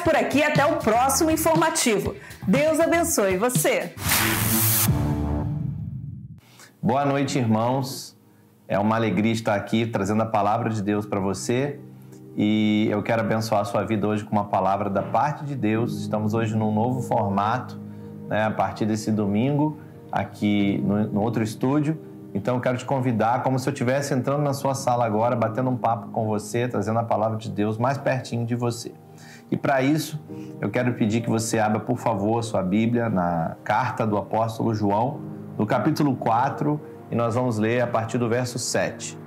Por 0.00 0.16
aqui 0.16 0.42
até 0.42 0.64
o 0.64 0.76
próximo 0.76 1.30
informativo. 1.30 2.14
Deus 2.46 2.80
abençoe 2.80 3.36
você. 3.36 3.94
Boa 6.82 7.04
noite, 7.04 7.38
irmãos. 7.38 8.16
É 8.66 8.78
uma 8.78 8.96
alegria 8.96 9.32
estar 9.32 9.54
aqui 9.54 9.86
trazendo 9.86 10.22
a 10.22 10.26
palavra 10.26 10.70
de 10.70 10.82
Deus 10.82 11.04
para 11.04 11.20
você. 11.20 11.78
E 12.36 12.88
eu 12.90 13.02
quero 13.02 13.20
abençoar 13.20 13.62
a 13.62 13.64
sua 13.64 13.84
vida 13.84 14.06
hoje 14.06 14.24
com 14.24 14.32
uma 14.32 14.44
palavra 14.44 14.88
da 14.88 15.02
parte 15.02 15.44
de 15.44 15.54
Deus. 15.54 16.00
Estamos 16.00 16.34
hoje 16.34 16.56
num 16.56 16.72
novo 16.72 17.02
formato, 17.02 17.78
né, 18.28 18.44
a 18.44 18.50
partir 18.50 18.86
desse 18.86 19.10
domingo, 19.10 19.78
aqui 20.10 20.78
no, 20.84 21.04
no 21.08 21.20
outro 21.20 21.42
estúdio. 21.42 22.00
Então 22.32 22.54
eu 22.54 22.60
quero 22.60 22.78
te 22.78 22.84
convidar, 22.84 23.42
como 23.42 23.58
se 23.58 23.68
eu 23.68 23.72
estivesse 23.72 24.14
entrando 24.14 24.42
na 24.42 24.54
sua 24.54 24.74
sala 24.74 25.04
agora, 25.04 25.34
batendo 25.34 25.68
um 25.68 25.76
papo 25.76 26.08
com 26.08 26.26
você, 26.26 26.68
trazendo 26.68 27.00
a 27.00 27.04
palavra 27.04 27.36
de 27.36 27.50
Deus 27.50 27.76
mais 27.76 27.98
pertinho 27.98 28.46
de 28.46 28.54
você. 28.54 28.92
E 29.50 29.56
para 29.56 29.82
isso, 29.82 30.20
eu 30.60 30.70
quero 30.70 30.94
pedir 30.94 31.22
que 31.22 31.28
você 31.28 31.58
abra, 31.58 31.80
por 31.80 31.98
favor, 31.98 32.42
sua 32.44 32.62
Bíblia 32.62 33.08
na 33.08 33.56
carta 33.64 34.06
do 34.06 34.16
apóstolo 34.16 34.74
João, 34.74 35.20
no 35.58 35.66
capítulo 35.66 36.14
4, 36.14 36.80
e 37.10 37.16
nós 37.16 37.34
vamos 37.34 37.58
ler 37.58 37.80
a 37.80 37.86
partir 37.86 38.16
do 38.18 38.28
verso 38.28 38.58
7. 38.58 39.18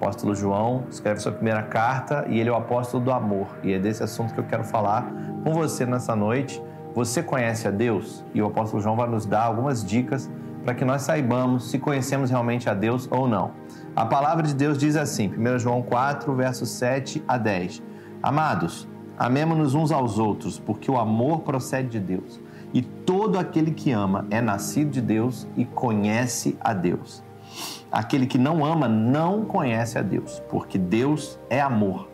O 0.00 0.04
apóstolo 0.04 0.34
João 0.34 0.84
escreve 0.90 1.20
sua 1.20 1.32
primeira 1.32 1.62
carta 1.62 2.24
e 2.28 2.40
ele 2.40 2.48
é 2.48 2.52
o 2.52 2.56
apóstolo 2.56 3.04
do 3.04 3.12
amor. 3.12 3.46
E 3.62 3.72
é 3.72 3.78
desse 3.78 4.02
assunto 4.02 4.34
que 4.34 4.40
eu 4.40 4.44
quero 4.44 4.64
falar 4.64 5.12
com 5.44 5.52
você 5.52 5.86
nessa 5.86 6.14
noite. 6.16 6.62
Você 6.94 7.22
conhece 7.22 7.68
a 7.68 7.70
Deus? 7.70 8.24
E 8.34 8.42
o 8.42 8.46
apóstolo 8.46 8.82
João 8.82 8.96
vai 8.96 9.08
nos 9.08 9.26
dar 9.26 9.42
algumas 9.42 9.84
dicas 9.84 10.28
para 10.64 10.74
que 10.74 10.84
nós 10.84 11.02
saibamos 11.02 11.70
se 11.70 11.78
conhecemos 11.78 12.30
realmente 12.30 12.68
a 12.68 12.74
Deus 12.74 13.08
ou 13.10 13.28
não. 13.28 13.52
A 13.94 14.04
palavra 14.04 14.46
de 14.46 14.54
Deus 14.54 14.76
diz 14.78 14.96
assim, 14.96 15.32
1 15.36 15.58
João 15.58 15.82
4, 15.82 16.34
versos 16.34 16.68
7 16.70 17.22
a 17.26 17.38
10. 17.38 17.82
Amados, 18.22 18.88
Amemos-nos 19.18 19.74
uns 19.74 19.90
aos 19.90 20.18
outros, 20.18 20.60
porque 20.60 20.88
o 20.88 20.96
amor 20.96 21.40
procede 21.40 21.88
de 21.88 21.98
Deus. 21.98 22.40
E 22.72 22.82
todo 22.82 23.38
aquele 23.38 23.72
que 23.72 23.90
ama 23.90 24.26
é 24.30 24.40
nascido 24.40 24.90
de 24.90 25.00
Deus 25.00 25.48
e 25.56 25.64
conhece 25.64 26.56
a 26.60 26.72
Deus. 26.72 27.22
Aquele 27.90 28.26
que 28.26 28.38
não 28.38 28.64
ama 28.64 28.86
não 28.86 29.44
conhece 29.44 29.98
a 29.98 30.02
Deus, 30.02 30.40
porque 30.48 30.78
Deus 30.78 31.38
é 31.50 31.60
amor. 31.60 32.08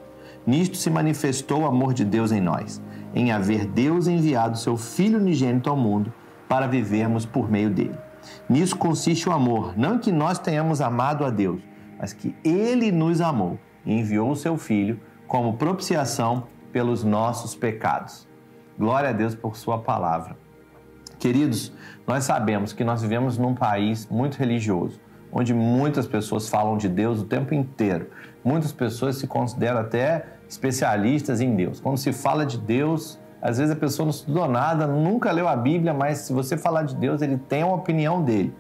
Nisto 0.47 0.77
se 0.77 0.89
manifestou 0.89 1.63
o 1.63 1.67
amor 1.67 1.93
de 1.93 2.05
Deus 2.05 2.33
em 2.33 2.41
nós, 2.41 2.81
em 3.15 3.33
haver 3.33 3.67
Deus 3.67 4.07
enviado 4.07 4.59
seu 4.59 4.77
Filho 4.77 5.19
unigênito 5.19 5.69
ao 5.69 5.77
mundo 5.77 6.13
para 6.49 6.67
vivermos 6.67 7.27
por 7.27 7.51
meio 7.51 7.69
dele. 7.69 7.99
Nisso 8.49 8.77
consiste 8.77 9.29
o 9.29 9.33
amor, 9.33 9.75
não 9.77 9.99
que 9.99 10.13
nós 10.13 10.39
tenhamos 10.39 10.81
amado 10.81 11.25
a 11.25 11.31
Deus, 11.31 11.61
mas 11.99 12.13
que 12.13 12.35
Ele 12.43 12.91
nos 12.91 13.21
amou 13.21 13.59
e 13.85 13.93
enviou 13.93 14.31
o 14.31 14.37
seu 14.37 14.57
Filho 14.57 15.01
como 15.27 15.55
propiciação 15.55 16.45
pelos 16.75 17.05
nossos 17.05 17.55
pecados. 17.55 18.27
Glória 18.77 19.11
a 19.11 19.13
Deus 19.13 19.33
por 19.33 19.57
Sua 19.57 19.79
palavra. 19.79 20.37
Queridos, 21.21 21.73
nós 22.05 22.25
sabemos 22.25 22.73
que 22.73 22.83
nós 22.83 23.01
vivemos 23.01 23.39
num 23.39 23.55
país 23.55 24.09
muito 24.09 24.37
religioso, 24.37 25.01
onde 25.33 25.55
muitas 25.55 26.05
pessoas 26.05 26.49
falam 26.49 26.77
de 26.77 26.89
Deus 26.89 27.21
o 27.21 27.25
tempo 27.27 27.55
inteiro. 27.55 28.11
Muitas 28.43 28.73
pessoas 28.73 29.15
se 29.19 29.29
consideram 29.29 29.79
até 29.79 30.27
especialistas 30.49 31.41
em 31.41 31.55
Deus. 31.55 31.79
Quando 31.79 31.97
se 31.97 32.13
fala 32.13 32.45
de 32.45 32.59
Deus, 32.59 33.21
às 33.41 33.59
vezes 33.59 33.73
a 33.73 33.79
pessoa 33.79 34.07
não 34.07 34.11
estudou 34.11 34.49
nada, 34.49 34.85
nunca 34.85 35.31
leu 35.31 35.47
a 35.47 35.55
Bíblia, 35.55 35.95
mas 35.95 36.19
se 36.19 36.33
você 36.33 36.57
falar 36.57 36.83
de 36.83 36.97
Deus, 36.97 37.23
ele 37.23 37.39
tem 37.39 37.63
uma 37.63 37.77
opinião 37.77 38.21
dele. 38.21 38.53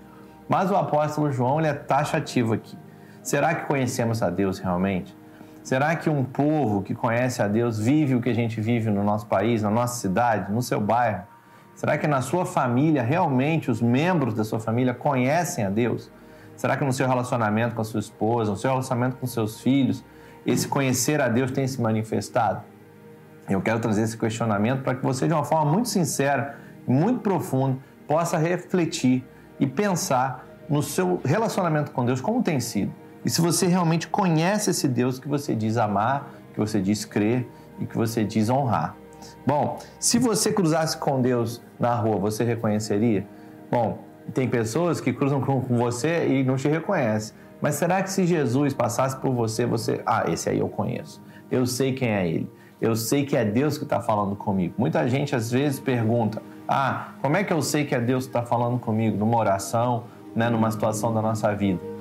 Mas 0.49 0.71
o 0.71 0.77
apóstolo 0.77 1.33
João 1.33 1.59
ele 1.59 1.67
é 1.67 1.75
taxativo 1.75 2.55
aqui. 2.55 2.79
Será 3.25 3.57
que 3.57 3.67
conhecemos 3.67 4.23
a 4.23 4.31
Deus 4.31 4.61
realmente? 4.61 5.17
Será 5.65 5.97
que 5.97 6.11
um 6.11 6.23
povo 6.23 6.83
que 6.83 6.95
conhece 6.95 7.41
a 7.41 7.49
Deus 7.49 7.79
vive 7.79 8.15
o 8.15 8.21
que 8.21 8.29
a 8.29 8.35
gente 8.35 8.61
vive 8.61 8.91
no 8.91 9.03
nosso 9.03 9.25
país, 9.25 9.63
na 9.63 9.71
nossa 9.71 9.99
cidade, 9.99 10.53
no 10.53 10.61
seu 10.61 10.79
bairro? 10.79 11.23
Será 11.75 11.97
que 11.97 12.07
na 12.07 12.21
sua 12.21 12.45
família 12.45 13.03
realmente 13.03 13.71
os 13.71 13.81
membros 13.81 14.35
da 14.35 14.45
sua 14.45 14.61
família 14.61 14.93
conhecem 14.93 15.65
a 15.65 15.71
Deus? 15.71 16.13
Será 16.55 16.77
que 16.77 16.85
no 16.85 16.93
seu 16.93 17.09
relacionamento 17.09 17.75
com 17.75 17.81
a 17.81 17.85
sua 17.85 17.99
esposa, 17.99 18.51
no 18.51 18.59
seu 18.59 18.73
relacionamento 18.73 19.17
com 19.17 19.27
seus 19.27 19.59
filhos, 19.63 20.05
esse 20.45 20.69
conhecer 20.69 21.19
a 21.23 21.29
Deus 21.29 21.51
tem 21.51 21.67
se 21.67 21.81
manifestado? 21.81 22.63
Eu 23.49 23.63
quero 23.63 23.81
trazer 23.81 24.03
esse 24.03 24.19
questionamento 24.19 24.83
para 24.83 24.95
que 24.95 25.03
você, 25.03 25.27
de 25.27 25.33
uma 25.33 25.45
forma 25.45 25.73
muito 25.73 25.89
sincera, 25.89 26.59
muito 26.87 27.21
profunda, 27.21 27.79
possa 28.07 28.37
refletir 28.37 29.25
e 29.59 29.67
pensar 29.67 30.45
no 30.69 30.83
seu 30.83 31.23
relacionamento 31.25 31.91
com 31.91 32.05
Deus, 32.05 32.21
como 32.21 32.43
tem 32.43 32.61
sido. 32.61 32.93
E 33.25 33.31
se 33.31 33.41
você 33.41 33.67
realmente 33.67 34.07
conhece 34.09 34.71
esse 34.71 34.87
Deus 34.87 35.19
que 35.19 35.29
você 35.29 35.55
diz 35.55 35.77
amar, 35.77 36.31
que 36.53 36.61
você 36.61 36.81
diz 36.81 37.05
crer 37.05 37.49
e 37.81 37.87
que 37.87 37.97
você 37.97 38.25
diz 38.25 38.51
honrar. 38.51 38.97
Bom, 39.47 39.79
se 39.99 40.19
você 40.19 40.53
cruzasse 40.53 40.97
com 40.97 41.21
Deus 41.21 41.63
na 41.79 41.95
rua, 41.95 42.19
você 42.19 42.45
reconheceria? 42.45 43.27
Bom, 43.71 43.99
tem 44.33 44.49
pessoas 44.49 45.01
que 45.01 45.13
cruzam 45.13 45.41
com 45.41 45.61
você 45.61 46.29
e 46.29 46.45
não 46.45 46.57
te 46.57 46.69
reconhecem. 46.69 47.35
Mas 47.61 47.77
será 47.77 48.03
que 48.03 48.11
se 48.11 48.27
Jesus 48.27 48.75
passasse 48.75 49.17
por 49.17 49.33
você, 49.33 49.65
você. 49.65 50.03
Ah, 50.05 50.25
esse 50.29 50.49
aí 50.51 50.59
eu 50.59 50.69
conheço. 50.69 51.23
Eu 51.51 51.67
sei 51.67 51.93
quem 51.93 52.11
é 52.11 52.29
ele. 52.29 52.51
Eu 52.81 52.95
sei 52.95 53.25
que 53.25 53.37
é 53.37 53.45
Deus 53.45 53.79
que 53.79 53.85
está 53.85 54.01
falando 54.01 54.37
comigo. 54.37 54.75
Muita 54.77 55.09
gente 55.09 55.35
às 55.35 55.51
vezes 55.51 55.81
pergunta: 55.81 56.43
Ah, 56.69 57.15
como 57.23 57.37
é 57.37 57.45
que 57.45 57.53
eu 57.53 57.63
sei 57.63 57.85
que 57.85 57.95
é 57.95 58.01
Deus 58.01 58.25
que 58.25 58.31
está 58.31 58.43
falando 58.43 58.79
comigo? 58.79 59.17
Numa 59.17 59.39
oração, 59.39 60.05
né, 60.35 60.51
numa 60.51 60.71
situação 60.71 61.15
da 61.15 61.23
nossa 61.23 61.55
vida. 61.55 61.94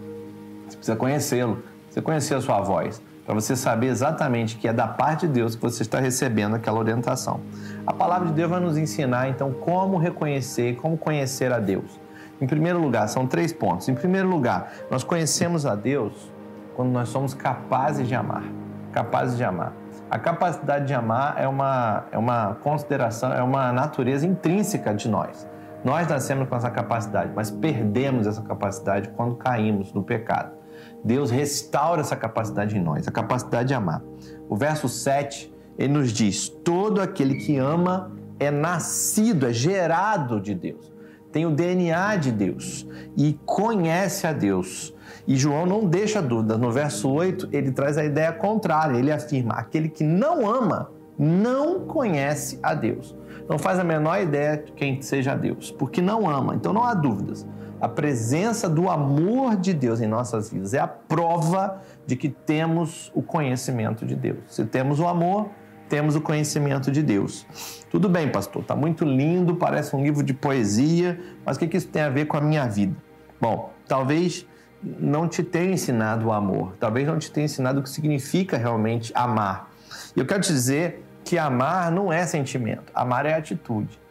Você 0.73 0.77
precisa 0.77 0.97
conhecê-lo, 0.97 1.63
você 1.89 2.01
conhecer 2.01 2.35
a 2.35 2.41
sua 2.41 2.59
voz, 2.61 3.01
para 3.25 3.33
você 3.35 3.55
saber 3.55 3.87
exatamente 3.87 4.57
que 4.57 4.67
é 4.67 4.73
da 4.73 4.87
parte 4.87 5.27
de 5.27 5.33
Deus 5.33 5.55
que 5.55 5.61
você 5.61 5.83
está 5.83 5.99
recebendo 5.99 6.55
aquela 6.55 6.79
orientação. 6.79 7.39
A 7.85 7.93
palavra 7.93 8.27
de 8.27 8.33
Deus 8.33 8.49
vai 8.49 8.59
nos 8.59 8.77
ensinar 8.77 9.29
então 9.29 9.51
como 9.51 9.97
reconhecer, 9.97 10.75
como 10.75 10.97
conhecer 10.97 11.51
a 11.53 11.59
Deus. 11.59 11.99
Em 12.41 12.47
primeiro 12.47 12.79
lugar, 12.79 13.07
são 13.07 13.27
três 13.27 13.53
pontos. 13.53 13.87
Em 13.87 13.95
primeiro 13.95 14.27
lugar, 14.27 14.73
nós 14.89 15.03
conhecemos 15.03 15.65
a 15.65 15.75
Deus 15.75 16.31
quando 16.75 16.89
nós 16.89 17.09
somos 17.09 17.33
capazes 17.33 18.07
de 18.07 18.15
amar. 18.15 18.43
Capazes 18.91 19.37
de 19.37 19.43
amar. 19.43 19.73
A 20.09 20.19
capacidade 20.19 20.85
de 20.85 20.93
amar 20.93 21.35
é 21.37 21.47
uma, 21.47 22.05
é 22.11 22.17
uma 22.17 22.55
consideração, 22.55 23.31
é 23.31 23.41
uma 23.41 23.71
natureza 23.71 24.25
intrínseca 24.25 24.93
de 24.93 25.07
nós. 25.07 25.47
Nós 25.83 26.07
nascemos 26.07 26.47
com 26.49 26.55
essa 26.55 26.69
capacidade, 26.69 27.31
mas 27.35 27.51
perdemos 27.51 28.25
essa 28.25 28.41
capacidade 28.41 29.09
quando 29.09 29.35
caímos 29.35 29.93
no 29.93 30.03
pecado. 30.03 30.62
Deus 31.03 31.29
restaura 31.29 32.01
essa 32.01 32.15
capacidade 32.15 32.77
em 32.77 32.81
nós, 32.81 33.07
a 33.07 33.11
capacidade 33.11 33.67
de 33.67 33.73
amar. 33.73 34.01
O 34.47 34.55
verso 34.55 34.87
7, 34.87 35.53
ele 35.77 35.93
nos 35.93 36.11
diz: 36.11 36.47
Todo 36.47 37.01
aquele 37.01 37.35
que 37.35 37.57
ama 37.57 38.11
é 38.39 38.49
nascido, 38.49 39.45
é 39.45 39.53
gerado 39.53 40.39
de 40.39 40.53
Deus, 40.55 40.91
tem 41.31 41.45
o 41.45 41.51
DNA 41.51 42.15
de 42.17 42.31
Deus 42.31 42.87
e 43.17 43.37
conhece 43.45 44.27
a 44.27 44.31
Deus. 44.31 44.93
E 45.27 45.35
João 45.35 45.65
não 45.65 45.85
deixa 45.85 46.21
dúvida. 46.21 46.57
No 46.57 46.71
verso 46.71 47.09
8, 47.09 47.49
ele 47.51 47.71
traz 47.71 47.97
a 47.97 48.03
ideia 48.03 48.31
contrária. 48.31 48.97
Ele 48.97 49.11
afirma: 49.11 49.55
aquele 49.55 49.89
que 49.89 50.03
não 50.03 50.49
ama 50.49 50.91
não 51.17 51.81
conhece 51.81 52.59
a 52.61 52.73
Deus. 52.73 53.15
Não 53.47 53.57
faz 53.59 53.77
a 53.77 53.83
menor 53.83 54.21
ideia 54.21 54.57
de 54.57 54.71
quem 54.71 55.01
seja 55.01 55.35
Deus, 55.35 55.71
porque 55.71 56.01
não 56.01 56.29
ama. 56.29 56.55
Então 56.55 56.71
não 56.71 56.83
há 56.83 56.93
dúvidas. 56.93 57.45
A 57.83 57.89
presença 57.89 58.69
do 58.69 58.89
amor 58.89 59.57
de 59.57 59.73
Deus 59.73 59.99
em 59.99 60.07
nossas 60.07 60.49
vidas 60.49 60.73
é 60.73 60.79
a 60.79 60.87
prova 60.87 61.81
de 62.07 62.15
que 62.15 62.29
temos 62.29 63.11
o 63.13 63.21
conhecimento 63.21 64.05
de 64.05 64.15
Deus. 64.15 64.37
Se 64.47 64.63
temos 64.63 65.01
o 65.01 65.05
amor, 65.05 65.49
temos 65.89 66.15
o 66.15 66.21
conhecimento 66.21 66.89
de 66.89 67.03
Deus. 67.03 67.45
Tudo 67.91 68.07
bem, 68.07 68.31
pastor, 68.31 68.61
está 68.61 68.73
muito 68.73 69.03
lindo, 69.03 69.57
parece 69.57 69.93
um 69.97 70.01
livro 70.01 70.23
de 70.23 70.33
poesia, 70.33 71.19
mas 71.45 71.57
o 71.57 71.59
que 71.59 71.75
isso 71.75 71.89
tem 71.89 72.03
a 72.03 72.09
ver 72.09 72.23
com 72.23 72.37
a 72.37 72.41
minha 72.41 72.65
vida? 72.69 72.95
Bom, 73.41 73.73
talvez 73.85 74.47
não 74.81 75.27
te 75.27 75.43
tenha 75.43 75.73
ensinado 75.73 76.27
o 76.27 76.31
amor, 76.31 76.77
talvez 76.79 77.05
não 77.05 77.19
te 77.19 77.29
tenha 77.29 77.43
ensinado 77.43 77.81
o 77.81 77.83
que 77.83 77.89
significa 77.89 78.57
realmente 78.57 79.11
amar. 79.13 79.69
E 80.15 80.21
eu 80.21 80.25
quero 80.25 80.39
te 80.39 80.53
dizer 80.53 81.05
que 81.25 81.37
amar 81.37 81.91
não 81.91 82.13
é 82.13 82.25
sentimento, 82.25 82.93
amar 82.95 83.25
é 83.25 83.33
atitude. 83.33 84.01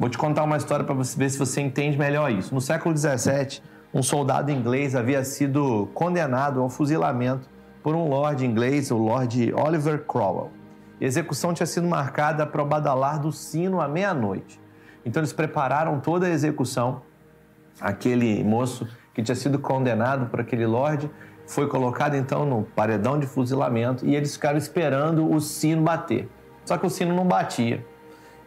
Vou 0.00 0.08
te 0.08 0.16
contar 0.16 0.44
uma 0.44 0.56
história 0.56 0.82
para 0.82 0.94
você 0.94 1.14
ver 1.14 1.28
se 1.28 1.38
você 1.38 1.60
entende 1.60 1.98
melhor 1.98 2.32
isso. 2.32 2.54
No 2.54 2.60
século 2.62 2.96
XVII, 2.96 3.60
um 3.92 4.02
soldado 4.02 4.50
inglês 4.50 4.96
havia 4.96 5.22
sido 5.22 5.90
condenado 5.92 6.62
ao 6.62 6.70
fuzilamento 6.70 7.46
por 7.82 7.94
um 7.94 8.08
lord 8.08 8.42
inglês, 8.46 8.90
o 8.90 8.96
Lord 8.96 9.52
Oliver 9.52 10.02
Cromwell. 10.06 10.50
A 10.98 11.04
execução 11.04 11.52
tinha 11.52 11.66
sido 11.66 11.86
marcada 11.86 12.46
para 12.46 12.62
o 12.62 12.64
badalar 12.64 13.20
do 13.20 13.30
sino 13.30 13.78
à 13.78 13.86
meia-noite. 13.86 14.58
Então 15.04 15.20
eles 15.20 15.34
prepararam 15.34 16.00
toda 16.00 16.24
a 16.24 16.30
execução. 16.30 17.02
Aquele 17.78 18.42
moço 18.42 18.88
que 19.12 19.22
tinha 19.22 19.36
sido 19.36 19.58
condenado 19.58 20.30
por 20.30 20.40
aquele 20.40 20.64
lord 20.64 21.10
foi 21.46 21.68
colocado 21.68 22.14
então 22.14 22.46
no 22.46 22.62
paredão 22.62 23.18
de 23.18 23.26
fuzilamento 23.26 24.06
e 24.06 24.16
eles 24.16 24.32
ficaram 24.32 24.56
esperando 24.56 25.30
o 25.30 25.38
sino 25.42 25.82
bater. 25.82 26.26
Só 26.64 26.78
que 26.78 26.86
o 26.86 26.90
sino 26.90 27.14
não 27.14 27.26
batia. 27.26 27.84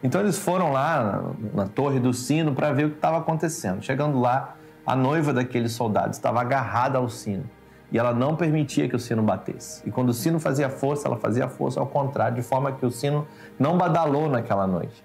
Então 0.04 0.20
eles 0.20 0.38
foram 0.38 0.70
lá 0.70 1.32
na, 1.54 1.66
torre 1.66 1.98
do 1.98 2.12
sino 2.12 2.54
para 2.54 2.70
ver 2.72 2.84
o 2.84 2.90
que 2.90 2.96
estava 2.96 3.16
acontecendo. 3.16 3.82
Chegando 3.82 4.20
lá, 4.20 4.54
a 4.86 4.94
noiva 4.94 5.32
daquele 5.32 5.66
soldado 5.66 6.12
estava 6.12 6.42
agarrada 6.42 6.98
ao 6.98 7.08
sino 7.08 7.48
e 7.90 7.98
ela 7.98 8.12
não 8.12 8.36
permitia 8.36 8.86
que 8.86 8.94
o 8.94 8.98
sino 8.98 9.22
batesse. 9.22 9.82
E 9.88 9.90
quando 9.90 10.10
o 10.10 10.12
sino 10.12 10.38
fazia 10.38 10.68
força, 10.68 11.08
ela 11.08 11.16
fazia 11.16 11.48
força 11.48 11.80
ao 11.80 11.86
contrário, 11.86 12.36
de 12.36 12.42
forma 12.42 12.70
que 12.72 12.84
o 12.84 12.90
sino 12.90 13.26
não 13.58 13.78
badalou 13.78 14.28
naquela 14.28 14.66
noite. 14.66 15.02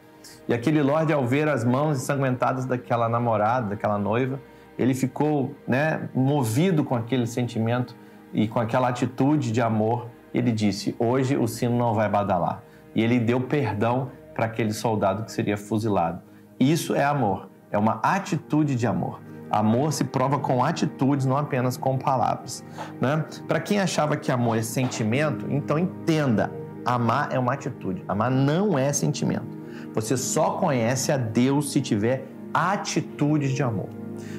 E 0.50 0.54
aquele 0.54 0.82
lorde, 0.82 1.14
ao 1.14 1.26
ver 1.26 1.48
as 1.48 1.64
mãos 1.64 1.98
ensanguentadas 1.98 2.66
daquela 2.66 3.08
namorada, 3.08 3.70
daquela 3.70 3.98
noiva, 3.98 4.38
ele 4.78 4.94
ficou 4.94 5.56
né, 5.66 6.10
movido 6.14 6.84
com 6.84 6.96
aquele 6.96 7.26
sentimento 7.26 7.96
e 8.34 8.50
com 8.50 8.60
aquela 8.60 8.90
atitude 8.90 9.52
de 9.52 9.62
amor. 9.62 10.08
Ele 10.34 10.52
disse: 10.52 10.94
Hoje 11.00 11.38
o 11.38 11.48
sino 11.48 11.78
não 11.78 11.94
vai 11.94 12.10
badalar. 12.10 12.64
E 12.94 13.02
ele 13.02 13.20
deu 13.20 13.40
perdão 13.40 14.10
para 14.40 14.46
aquele 14.46 14.72
soldado 14.72 15.26
que 15.26 15.34
seria 15.34 15.58
fuzilado. 15.58 16.22
Isso 16.58 16.96
é 16.96 17.04
amor, 17.04 17.50
é 17.70 17.78
uma 17.78 18.00
atitude 18.02 18.74
de 18.74 18.88
amor. 18.88 19.20
Amor 19.52 19.92
se 19.92 20.06
prova 20.06 20.40
com 20.40 20.64
atitudes, 20.64 21.26
não 21.26 21.36
apenas 21.36 21.76
com 21.76 21.98
palavras. 21.98 22.64
Né? 23.02 23.26
Para 23.50 23.60
quem 23.60 23.82
achava 23.82 24.16
que 24.16 24.32
amor 24.32 24.58
é 24.58 24.62
sentimento, 24.62 25.46
então 25.50 25.78
entenda: 25.78 26.50
amar 26.86 27.34
é 27.34 27.38
uma 27.38 27.52
atitude, 27.52 28.02
amar 28.08 28.32
não 28.32 28.80
é 28.80 28.94
sentimento. 28.94 29.60
Você 29.94 30.16
só 30.16 30.52
conhece 30.52 31.12
a 31.12 31.18
Deus 31.18 31.74
se 31.74 31.82
tiver 31.82 32.26
atitudes 32.54 33.52
de 33.52 33.62
amor. 33.62 33.90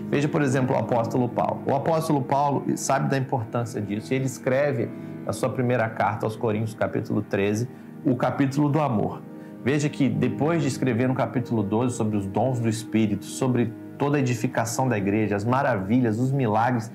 Veja, 0.08 0.28
por 0.28 0.40
exemplo, 0.40 0.74
o 0.74 0.78
apóstolo 0.78 1.28
Paulo. 1.28 1.62
O 1.66 1.74
apóstolo 1.74 2.22
Paulo 2.22 2.64
sabe 2.74 3.10
da 3.10 3.18
importância 3.18 3.82
disso 3.82 4.14
e 4.14 4.16
ele 4.16 4.24
escreve 4.24 4.88
na 5.26 5.34
sua 5.34 5.50
primeira 5.50 5.90
carta 5.90 6.24
aos 6.24 6.36
Coríntios, 6.36 6.74
capítulo 6.74 7.20
13, 7.20 7.68
o 8.02 8.16
capítulo 8.16 8.70
do 8.70 8.80
amor. 8.80 9.28
Veja 9.62 9.88
que 9.90 10.08
depois 10.08 10.62
de 10.62 10.68
escrever 10.68 11.06
no 11.06 11.14
capítulo 11.14 11.62
12 11.62 11.94
sobre 11.94 12.16
os 12.16 12.26
dons 12.26 12.58
do 12.58 12.68
Espírito, 12.68 13.26
sobre 13.26 13.72
toda 13.98 14.16
a 14.16 14.20
edificação 14.20 14.88
da 14.88 14.96
igreja, 14.96 15.36
as 15.36 15.44
maravilhas, 15.44 16.18
os 16.18 16.32
milagres, 16.32 16.90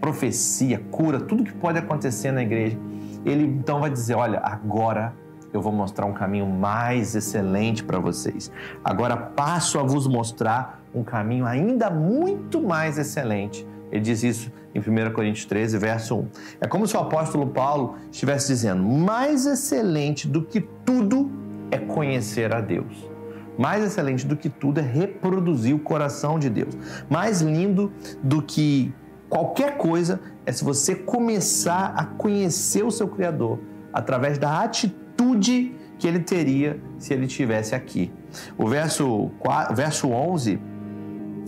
profecia, 0.00 0.80
cura, 0.90 1.20
tudo 1.20 1.44
que 1.44 1.52
pode 1.52 1.78
acontecer 1.78 2.32
na 2.32 2.42
igreja, 2.42 2.76
ele 3.24 3.44
então 3.44 3.80
vai 3.80 3.90
dizer: 3.90 4.14
Olha, 4.14 4.40
agora 4.40 5.12
eu 5.52 5.62
vou 5.62 5.72
mostrar 5.72 6.06
um 6.06 6.12
caminho 6.12 6.46
mais 6.46 7.14
excelente 7.14 7.84
para 7.84 8.00
vocês. 8.00 8.50
Agora 8.84 9.16
passo 9.16 9.78
a 9.78 9.84
vos 9.84 10.08
mostrar 10.08 10.82
um 10.92 11.04
caminho 11.04 11.46
ainda 11.46 11.88
muito 11.88 12.60
mais 12.60 12.98
excelente. 12.98 13.64
Ele 13.92 14.00
diz 14.00 14.24
isso 14.24 14.52
em 14.74 14.80
1 14.80 15.12
Coríntios 15.12 15.46
13, 15.46 15.78
verso 15.78 16.16
1. 16.16 16.28
É 16.62 16.66
como 16.66 16.86
se 16.86 16.96
o 16.96 17.00
apóstolo 17.00 17.46
Paulo 17.46 17.94
estivesse 18.10 18.48
dizendo: 18.48 18.82
mais 18.82 19.46
excelente 19.46 20.26
do 20.26 20.42
que 20.42 20.60
tudo 20.60 21.30
é 21.70 21.78
conhecer 21.78 22.54
a 22.54 22.60
Deus. 22.60 23.08
Mais 23.58 23.82
excelente 23.82 24.24
do 24.26 24.36
que 24.36 24.48
tudo 24.48 24.78
é 24.78 24.82
reproduzir 24.82 25.74
o 25.74 25.78
coração 25.80 26.38
de 26.38 26.48
Deus. 26.48 26.76
Mais 27.10 27.40
lindo 27.40 27.92
do 28.22 28.40
que 28.40 28.92
qualquer 29.28 29.76
coisa 29.76 30.20
é 30.46 30.52
se 30.52 30.62
você 30.64 30.94
começar 30.94 31.92
a 31.96 32.04
conhecer 32.04 32.84
o 32.84 32.90
seu 32.90 33.08
Criador 33.08 33.58
através 33.92 34.38
da 34.38 34.62
atitude 34.62 35.74
que 35.98 36.06
ele 36.06 36.20
teria 36.20 36.80
se 36.98 37.12
ele 37.12 37.26
estivesse 37.26 37.74
aqui. 37.74 38.12
O 38.56 38.68
verso, 38.68 39.30
4, 39.40 39.74
verso 39.74 40.08
11, 40.08 40.60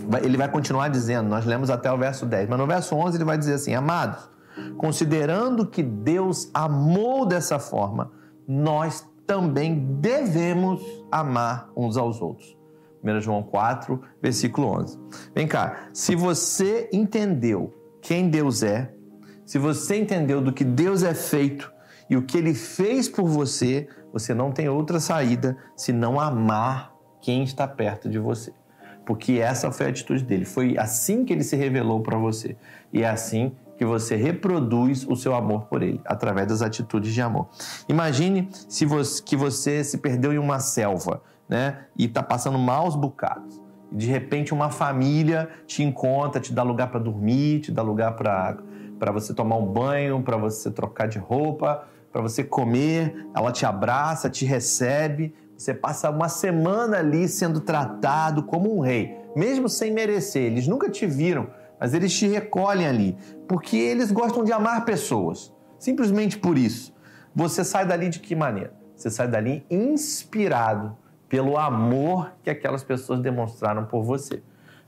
vai- 0.08 0.24
ele 0.24 0.36
vai 0.36 0.48
continuar 0.50 0.88
dizendo, 0.88 1.28
nós 1.28 1.44
lemos 1.44 1.70
até 1.70 1.92
o 1.92 1.96
verso 1.96 2.26
10, 2.26 2.48
mas 2.48 2.58
no 2.58 2.66
verso 2.66 2.96
11 2.96 3.16
ele 3.16 3.24
vai 3.24 3.38
dizer 3.38 3.54
assim: 3.54 3.72
Amados, 3.74 4.28
considerando 4.76 5.64
que 5.66 5.82
Deus 5.82 6.50
amou 6.52 7.24
dessa 7.24 7.60
forma, 7.60 8.10
nós 8.48 9.06
também 9.30 9.78
devemos 10.00 10.82
amar 11.08 11.70
uns 11.76 11.96
aos 11.96 12.20
outros. 12.20 12.58
1 13.00 13.20
João 13.20 13.44
4, 13.44 14.02
versículo 14.20 14.66
11. 14.80 14.98
Vem 15.32 15.46
cá, 15.46 15.88
se 15.94 16.16
você 16.16 16.90
entendeu 16.92 17.72
quem 18.02 18.28
Deus 18.28 18.64
é, 18.64 18.92
se 19.46 19.56
você 19.56 20.00
entendeu 20.00 20.40
do 20.40 20.52
que 20.52 20.64
Deus 20.64 21.04
é 21.04 21.14
feito 21.14 21.72
e 22.08 22.16
o 22.16 22.22
que 22.22 22.36
ele 22.36 22.52
fez 22.54 23.08
por 23.08 23.24
você, 23.24 23.86
você 24.12 24.34
não 24.34 24.50
tem 24.50 24.68
outra 24.68 24.98
saída 24.98 25.56
senão 25.76 26.18
amar 26.18 26.92
quem 27.22 27.44
está 27.44 27.68
perto 27.68 28.08
de 28.10 28.18
você. 28.18 28.52
Porque 29.06 29.34
essa 29.34 29.70
foi 29.70 29.86
a 29.86 29.90
atitude 29.90 30.24
dele. 30.24 30.44
Foi 30.44 30.76
assim 30.76 31.24
que 31.24 31.32
ele 31.32 31.44
se 31.44 31.54
revelou 31.54 32.00
para 32.00 32.18
você. 32.18 32.56
E 32.92 33.04
é 33.04 33.08
assim 33.08 33.52
que 33.80 33.84
você 33.86 34.14
reproduz 34.14 35.06
o 35.08 35.16
seu 35.16 35.34
amor 35.34 35.62
por 35.62 35.82
ele, 35.82 36.02
através 36.04 36.46
das 36.46 36.60
atitudes 36.60 37.14
de 37.14 37.22
amor. 37.22 37.48
Imagine 37.88 38.46
se 38.68 38.84
você, 38.84 39.22
que 39.22 39.34
você 39.34 39.82
se 39.82 39.96
perdeu 39.96 40.34
em 40.34 40.38
uma 40.38 40.60
selva, 40.60 41.22
né? 41.48 41.86
E 41.96 42.04
está 42.04 42.22
passando 42.22 42.58
maus 42.58 42.94
bocados. 42.94 43.58
E 43.90 43.96
de 43.96 44.06
repente 44.06 44.52
uma 44.52 44.68
família 44.68 45.48
te 45.66 45.82
encontra, 45.82 46.42
te 46.42 46.52
dá 46.52 46.62
lugar 46.62 46.90
para 46.90 47.00
dormir, 47.00 47.60
te 47.60 47.72
dá 47.72 47.80
lugar 47.80 48.16
para 48.16 48.58
para 48.98 49.12
você 49.12 49.32
tomar 49.32 49.56
um 49.56 49.64
banho, 49.64 50.22
para 50.22 50.36
você 50.36 50.70
trocar 50.70 51.08
de 51.08 51.18
roupa, 51.18 51.84
para 52.12 52.20
você 52.20 52.44
comer, 52.44 53.28
ela 53.34 53.50
te 53.50 53.64
abraça, 53.64 54.28
te 54.28 54.44
recebe, 54.44 55.34
você 55.56 55.72
passa 55.72 56.10
uma 56.10 56.28
semana 56.28 56.98
ali 56.98 57.26
sendo 57.26 57.62
tratado 57.62 58.42
como 58.42 58.76
um 58.76 58.80
rei, 58.80 59.16
mesmo 59.34 59.70
sem 59.70 59.90
merecer. 59.90 60.42
Eles 60.42 60.68
nunca 60.68 60.90
te 60.90 61.06
viram, 61.06 61.48
mas 61.80 61.94
eles 61.94 62.12
te 62.12 62.28
recolhem 62.28 62.86
ali, 62.86 63.16
porque 63.48 63.76
eles 63.76 64.12
gostam 64.12 64.44
de 64.44 64.52
amar 64.52 64.84
pessoas. 64.84 65.52
Simplesmente 65.78 66.38
por 66.38 66.58
isso. 66.58 66.94
Você 67.34 67.64
sai 67.64 67.86
dali 67.86 68.10
de 68.10 68.20
que 68.20 68.36
maneira? 68.36 68.74
Você 68.94 69.08
sai 69.08 69.26
dali 69.26 69.64
inspirado 69.70 70.94
pelo 71.26 71.56
amor 71.56 72.32
que 72.42 72.50
aquelas 72.50 72.84
pessoas 72.84 73.20
demonstraram 73.20 73.86
por 73.86 74.02
você. 74.02 74.42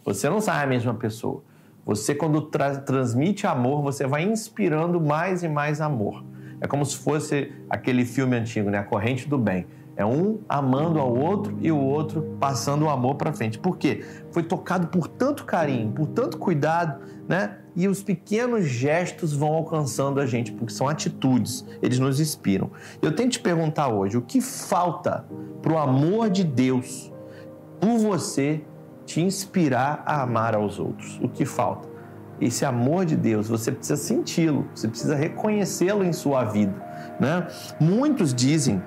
Você 0.05 0.29
não 0.29 0.41
sai 0.41 0.63
a 0.63 0.67
mesma 0.67 0.93
pessoa. 0.93 1.43
Você, 1.87 2.15
quando 2.15 2.43
tra 2.43 2.77
transmite 2.77 3.47
amor, 3.47 3.83
você 3.83 4.07
vai 4.07 4.23
inspirando 4.23 5.01
mais 5.01 5.43
e 5.43 5.49
mais 5.49 5.81
amor. 5.81 6.25
É 6.61 6.67
como 6.67 6.85
se 6.85 6.97
fosse 6.97 7.53
aquele 7.71 8.05
filme 8.05 8.37
antigo, 8.37 8.71
né? 8.71 8.79
A 8.79 8.85
Corrente 8.85 9.29
do 9.29 9.39
Bem. 9.39 9.67
É 9.97 10.07
um 10.07 10.41
amando 10.49 10.99
ao 10.99 11.15
outro 11.15 11.57
e 11.61 11.71
o 11.71 11.79
outro 11.79 12.37
passando 12.41 12.87
o 12.87 12.89
amor 12.89 13.17
para 13.17 13.33
frente. 13.33 13.59
Por 13.59 13.77
quê? 13.77 14.05
Foi 14.31 14.43
tocado 14.43 14.87
por 14.87 15.07
tanto 15.07 15.45
carinho, 15.45 15.93
por 15.93 16.07
tanto 16.09 16.39
cuidado, 16.39 17.03
né? 17.29 17.59
E 17.77 17.87
os 17.89 18.03
pequenos 18.03 18.65
gestos 18.65 19.35
vão 19.35 19.53
alcançando 19.53 20.21
a 20.21 20.27
gente, 20.27 20.53
porque 20.53 20.73
são 20.73 20.89
atitudes, 20.89 21.65
eles 21.83 21.99
nos 21.99 22.21
inspiram. 22.21 22.71
Eu 23.01 23.15
tenho 23.15 23.29
que 23.29 23.39
te 23.39 23.43
perguntar 23.43 23.89
hoje, 23.89 24.17
o 24.17 24.23
que 24.23 24.41
falta 24.41 25.27
para 25.61 25.73
o 25.73 25.79
amor 25.79 26.31
de 26.31 26.45
Deus 26.45 27.13
por 27.81 27.99
você 27.99 28.63
te 29.05 29.21
inspirar 29.21 30.03
a 30.07 30.23
amar 30.23 30.55
aos 30.55 30.79
outros? 30.79 31.19
O 31.23 31.29
que 31.29 31.45
falta? 31.45 31.89
Esse 32.41 32.65
amor 32.65 33.05
de 33.05 33.17
Deus, 33.17 33.49
você 33.49 33.71
precisa 33.71 33.97
senti-lo, 33.97 34.67
você 34.75 34.89
precisa 34.89 35.15
reconhecê-lo 35.15 36.05
em 36.05 36.13
sua 36.13 36.45
vida, 36.45 36.75
né? 37.21 37.47
Muitos 37.81 38.35
dizem, 38.35 38.83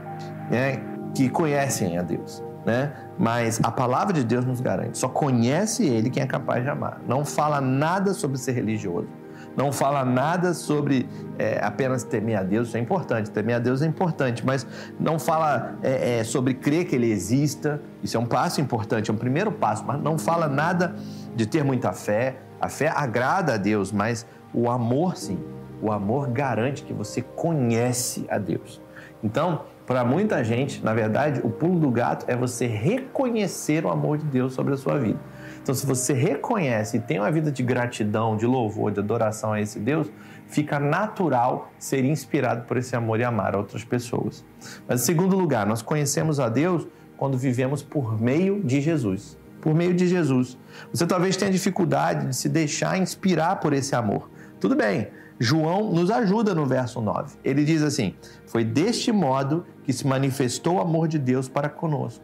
né, 0.51 0.94
que 1.15 1.29
conhecem 1.29 1.97
a 1.97 2.01
Deus, 2.01 2.43
né? 2.65 2.93
Mas 3.17 3.59
a 3.63 3.71
palavra 3.71 4.13
de 4.13 4.23
Deus 4.23 4.45
nos 4.45 4.59
garante, 4.59 4.97
só 4.97 5.07
conhece 5.07 5.85
Ele 5.85 6.09
quem 6.09 6.21
é 6.21 6.27
capaz 6.27 6.63
de 6.63 6.69
amar. 6.69 7.01
Não 7.07 7.23
fala 7.23 7.61
nada 7.61 8.13
sobre 8.13 8.37
ser 8.37 8.51
religioso, 8.51 9.07
não 9.55 9.71
fala 9.71 10.03
nada 10.03 10.53
sobre 10.53 11.07
é, 11.39 11.59
apenas 11.63 12.03
temer 12.03 12.37
a 12.37 12.43
Deus, 12.43 12.67
isso 12.67 12.77
é 12.77 12.79
importante, 12.81 13.31
temer 13.31 13.55
a 13.55 13.59
Deus 13.59 13.81
é 13.81 13.85
importante, 13.85 14.45
mas 14.45 14.67
não 14.99 15.17
fala 15.17 15.75
é, 15.81 16.19
é, 16.19 16.23
sobre 16.25 16.53
crer 16.53 16.85
que 16.85 16.95
Ele 16.95 17.09
exista, 17.09 17.81
isso 18.03 18.17
é 18.17 18.19
um 18.19 18.25
passo 18.25 18.59
importante, 18.59 19.09
é 19.09 19.13
um 19.13 19.17
primeiro 19.17 19.53
passo, 19.53 19.85
mas 19.85 20.01
não 20.01 20.17
fala 20.17 20.49
nada 20.49 20.93
de 21.33 21.45
ter 21.45 21.63
muita 21.63 21.93
fé. 21.93 22.35
A 22.59 22.67
fé 22.67 22.91
agrada 22.93 23.53
a 23.53 23.57
Deus, 23.57 23.91
mas 23.91 24.25
o 24.53 24.69
amor 24.69 25.15
sim, 25.15 25.39
o 25.81 25.91
amor 25.91 26.27
garante 26.29 26.83
que 26.83 26.93
você 26.93 27.21
conhece 27.21 28.25
a 28.29 28.37
Deus. 28.37 28.81
Então, 29.23 29.61
para 29.85 30.03
muita 30.03 30.43
gente, 30.43 30.83
na 30.83 30.93
verdade, 30.93 31.41
o 31.43 31.49
pulo 31.49 31.79
do 31.79 31.91
gato 31.91 32.25
é 32.27 32.35
você 32.35 32.65
reconhecer 32.65 33.85
o 33.85 33.89
amor 33.89 34.17
de 34.17 34.25
Deus 34.25 34.53
sobre 34.53 34.73
a 34.73 34.77
sua 34.77 34.97
vida. 34.97 35.19
Então, 35.61 35.75
se 35.75 35.85
você 35.85 36.11
reconhece 36.13 36.97
e 36.97 36.99
tem 36.99 37.19
uma 37.19 37.31
vida 37.31 37.51
de 37.51 37.61
gratidão, 37.61 38.35
de 38.35 38.47
louvor, 38.47 38.91
de 38.91 38.99
adoração 38.99 39.53
a 39.53 39.61
esse 39.61 39.79
Deus, 39.79 40.11
fica 40.47 40.79
natural 40.79 41.71
ser 41.77 42.03
inspirado 42.03 42.65
por 42.65 42.77
esse 42.77 42.95
amor 42.95 43.19
e 43.19 43.23
amar 43.23 43.55
outras 43.55 43.83
pessoas. 43.83 44.43
Mas, 44.87 45.01
em 45.01 45.05
segundo 45.05 45.35
lugar, 45.35 45.67
nós 45.67 45.81
conhecemos 45.83 46.39
a 46.39 46.49
Deus 46.49 46.87
quando 47.15 47.37
vivemos 47.37 47.83
por 47.83 48.19
meio 48.19 48.63
de 48.63 48.81
Jesus. 48.81 49.37
Por 49.61 49.73
meio 49.73 49.93
de 49.93 50.07
Jesus. 50.07 50.57
Você 50.91 51.05
talvez 51.05 51.37
tenha 51.37 51.51
dificuldade 51.51 52.27
de 52.27 52.35
se 52.35 52.49
deixar 52.49 52.97
inspirar 52.97 53.59
por 53.59 53.73
esse 53.73 53.95
amor. 53.95 54.29
Tudo 54.59 54.75
bem, 54.75 55.07
João 55.39 55.91
nos 55.91 56.09
ajuda 56.09 56.55
no 56.55 56.65
verso 56.65 57.01
9. 57.01 57.37
Ele 57.43 57.65
diz 57.65 57.81
assim: 57.81 58.15
Foi 58.45 58.63
deste 58.63 59.11
modo 59.11 59.65
que 59.83 59.91
se 59.91 60.07
manifestou 60.07 60.75
o 60.75 60.81
amor 60.81 61.07
de 61.07 61.19
Deus 61.19 61.49
para 61.49 61.69
conosco, 61.69 62.23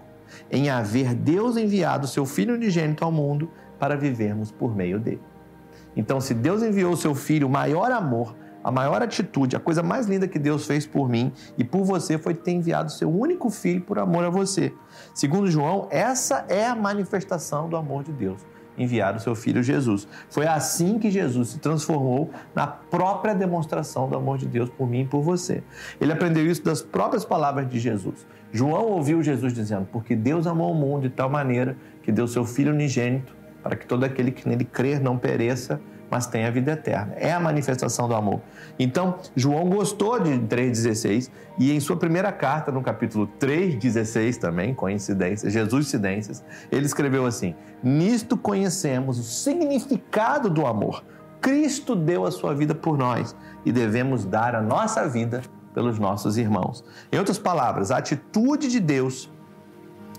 em 0.49 0.69
haver 0.69 1.13
Deus 1.13 1.57
enviado 1.57 2.07
seu 2.07 2.25
Filho 2.25 2.55
unigênito 2.55 3.03
ao 3.03 3.11
mundo 3.11 3.49
para 3.77 3.97
vivermos 3.97 4.51
por 4.51 4.75
meio 4.75 4.99
dele. 4.99 5.21
Então, 5.95 6.21
se 6.21 6.33
Deus 6.33 6.63
enviou 6.63 6.95
seu 6.95 7.13
Filho, 7.13 7.47
o 7.47 7.49
maior 7.49 7.91
amor, 7.91 8.33
a 8.63 8.71
maior 8.71 9.01
atitude, 9.01 9.55
a 9.55 9.59
coisa 9.59 9.83
mais 9.83 10.05
linda 10.05 10.27
que 10.27 10.39
Deus 10.39 10.65
fez 10.65 10.85
por 10.85 11.09
mim 11.09 11.33
e 11.57 11.63
por 11.63 11.83
você 11.83 12.17
foi 12.17 12.33
ter 12.33 12.51
enviado 12.51 12.91
seu 12.91 13.09
único 13.09 13.49
filho 13.49 13.81
por 13.81 13.97
amor 13.97 14.23
a 14.23 14.29
você. 14.29 14.71
Segundo 15.15 15.49
João, 15.49 15.87
essa 15.89 16.45
é 16.47 16.67
a 16.67 16.75
manifestação 16.75 17.67
do 17.67 17.75
amor 17.75 18.03
de 18.03 18.11
Deus 18.11 18.45
enviar 18.77 19.15
o 19.15 19.19
seu 19.19 19.35
filho 19.35 19.61
Jesus. 19.61 20.07
Foi 20.29 20.47
assim 20.47 20.97
que 20.97 21.11
Jesus 21.11 21.49
se 21.49 21.59
transformou 21.59 22.31
na 22.55 22.67
própria 22.67 23.33
demonstração 23.33 24.09
do 24.09 24.15
amor 24.15 24.37
de 24.37 24.47
Deus 24.47 24.69
por 24.69 24.89
mim 24.89 25.01
e 25.01 25.05
por 25.05 25.21
você. 25.21 25.63
Ele 25.99 26.11
aprendeu 26.11 26.45
isso 26.45 26.63
das 26.63 26.81
próprias 26.81 27.25
palavras 27.25 27.69
de 27.69 27.79
Jesus. 27.79 28.25
João 28.51 28.87
ouviu 28.87 29.21
Jesus 29.21 29.53
dizendo: 29.53 29.87
Porque 29.91 30.15
Deus 30.15 30.47
amou 30.47 30.71
o 30.71 30.75
mundo 30.75 31.03
de 31.03 31.09
tal 31.09 31.29
maneira 31.29 31.77
que 32.03 32.11
deu 32.11 32.27
seu 32.27 32.45
filho 32.45 32.73
unigênito 32.73 33.41
para 33.61 33.75
que 33.75 33.85
todo 33.85 34.03
aquele 34.03 34.31
que 34.31 34.47
nele 34.47 34.65
crer 34.65 34.99
não 34.99 35.17
pereça, 35.17 35.79
mas 36.11 36.27
tenha 36.27 36.49
a 36.49 36.51
vida 36.51 36.73
eterna. 36.73 37.13
É 37.15 37.31
a 37.31 37.39
manifestação 37.39 38.09
do 38.09 38.13
amor. 38.13 38.41
Então, 38.77 39.15
João 39.33 39.69
gostou 39.69 40.19
de 40.19 40.31
3,16 40.31 41.31
e 41.57 41.71
em 41.71 41.79
sua 41.79 41.95
primeira 41.95 42.33
carta, 42.33 42.69
no 42.69 42.81
capítulo 42.81 43.29
3,16 43.39 44.35
também, 44.35 44.73
coincidências, 44.73 45.53
Jesus 45.53 45.87
Cidências, 45.87 46.43
ele 46.69 46.85
escreveu 46.85 47.25
assim: 47.25 47.55
Nisto 47.81 48.35
conhecemos 48.35 49.17
o 49.17 49.23
significado 49.23 50.49
do 50.49 50.67
amor. 50.67 51.01
Cristo 51.39 51.95
deu 51.95 52.25
a 52.25 52.31
sua 52.31 52.53
vida 52.53 52.75
por 52.75 52.97
nós 52.97 53.35
e 53.65 53.71
devemos 53.71 54.25
dar 54.25 54.53
a 54.53 54.61
nossa 54.61 55.07
vida 55.07 55.41
pelos 55.73 55.97
nossos 55.97 56.37
irmãos. 56.37 56.83
Em 57.09 57.17
outras 57.17 57.39
palavras, 57.39 57.89
a 57.89 57.97
atitude 57.97 58.67
de 58.67 58.79
Deus 58.79 59.31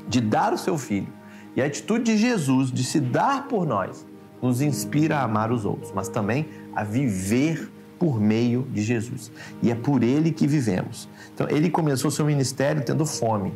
de 0.09 0.21
dar 0.21 0.53
o 0.55 0.59
seu 0.59 0.79
filho 0.79 1.13
e 1.55 1.61
a 1.63 1.67
atitude 1.67 2.05
de 2.05 2.17
Jesus 2.17 2.73
de 2.73 2.83
se 2.83 2.99
dar 2.99 3.47
por 3.47 3.67
nós 3.67 4.07
nos 4.43 4.61
inspira 4.61 5.19
a 5.19 5.23
amar 5.23 5.53
os 5.53 5.65
outros, 5.65 5.93
mas 5.95 6.09
também 6.09 6.49
a 6.75 6.83
viver 6.83 7.71
por 7.99 8.21
meio 8.21 8.67
de 8.73 8.83
Jesus. 8.83 9.31
E 9.63 9.71
é 9.71 9.75
por 9.77 10.03
ele 10.03 10.33
que 10.33 10.47
vivemos. 10.47 11.09
Então, 11.33 11.47
ele 11.49 11.71
começou 11.71 12.11
seu 12.11 12.27
ministério 12.27 12.83
tendo 12.85 13.07
fome, 13.07 13.55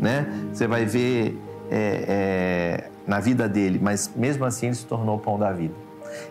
né? 0.00 0.26
Você 0.52 0.68
vai 0.68 0.86
ver 0.86 1.36
é, 1.68 2.04
é, 2.08 2.90
na 3.06 3.18
vida 3.18 3.48
dele, 3.48 3.80
mas 3.82 4.10
mesmo 4.14 4.44
assim 4.44 4.66
ele 4.66 4.76
se 4.76 4.86
tornou 4.86 5.16
o 5.16 5.18
pão 5.18 5.36
da 5.36 5.52
vida. 5.52 5.74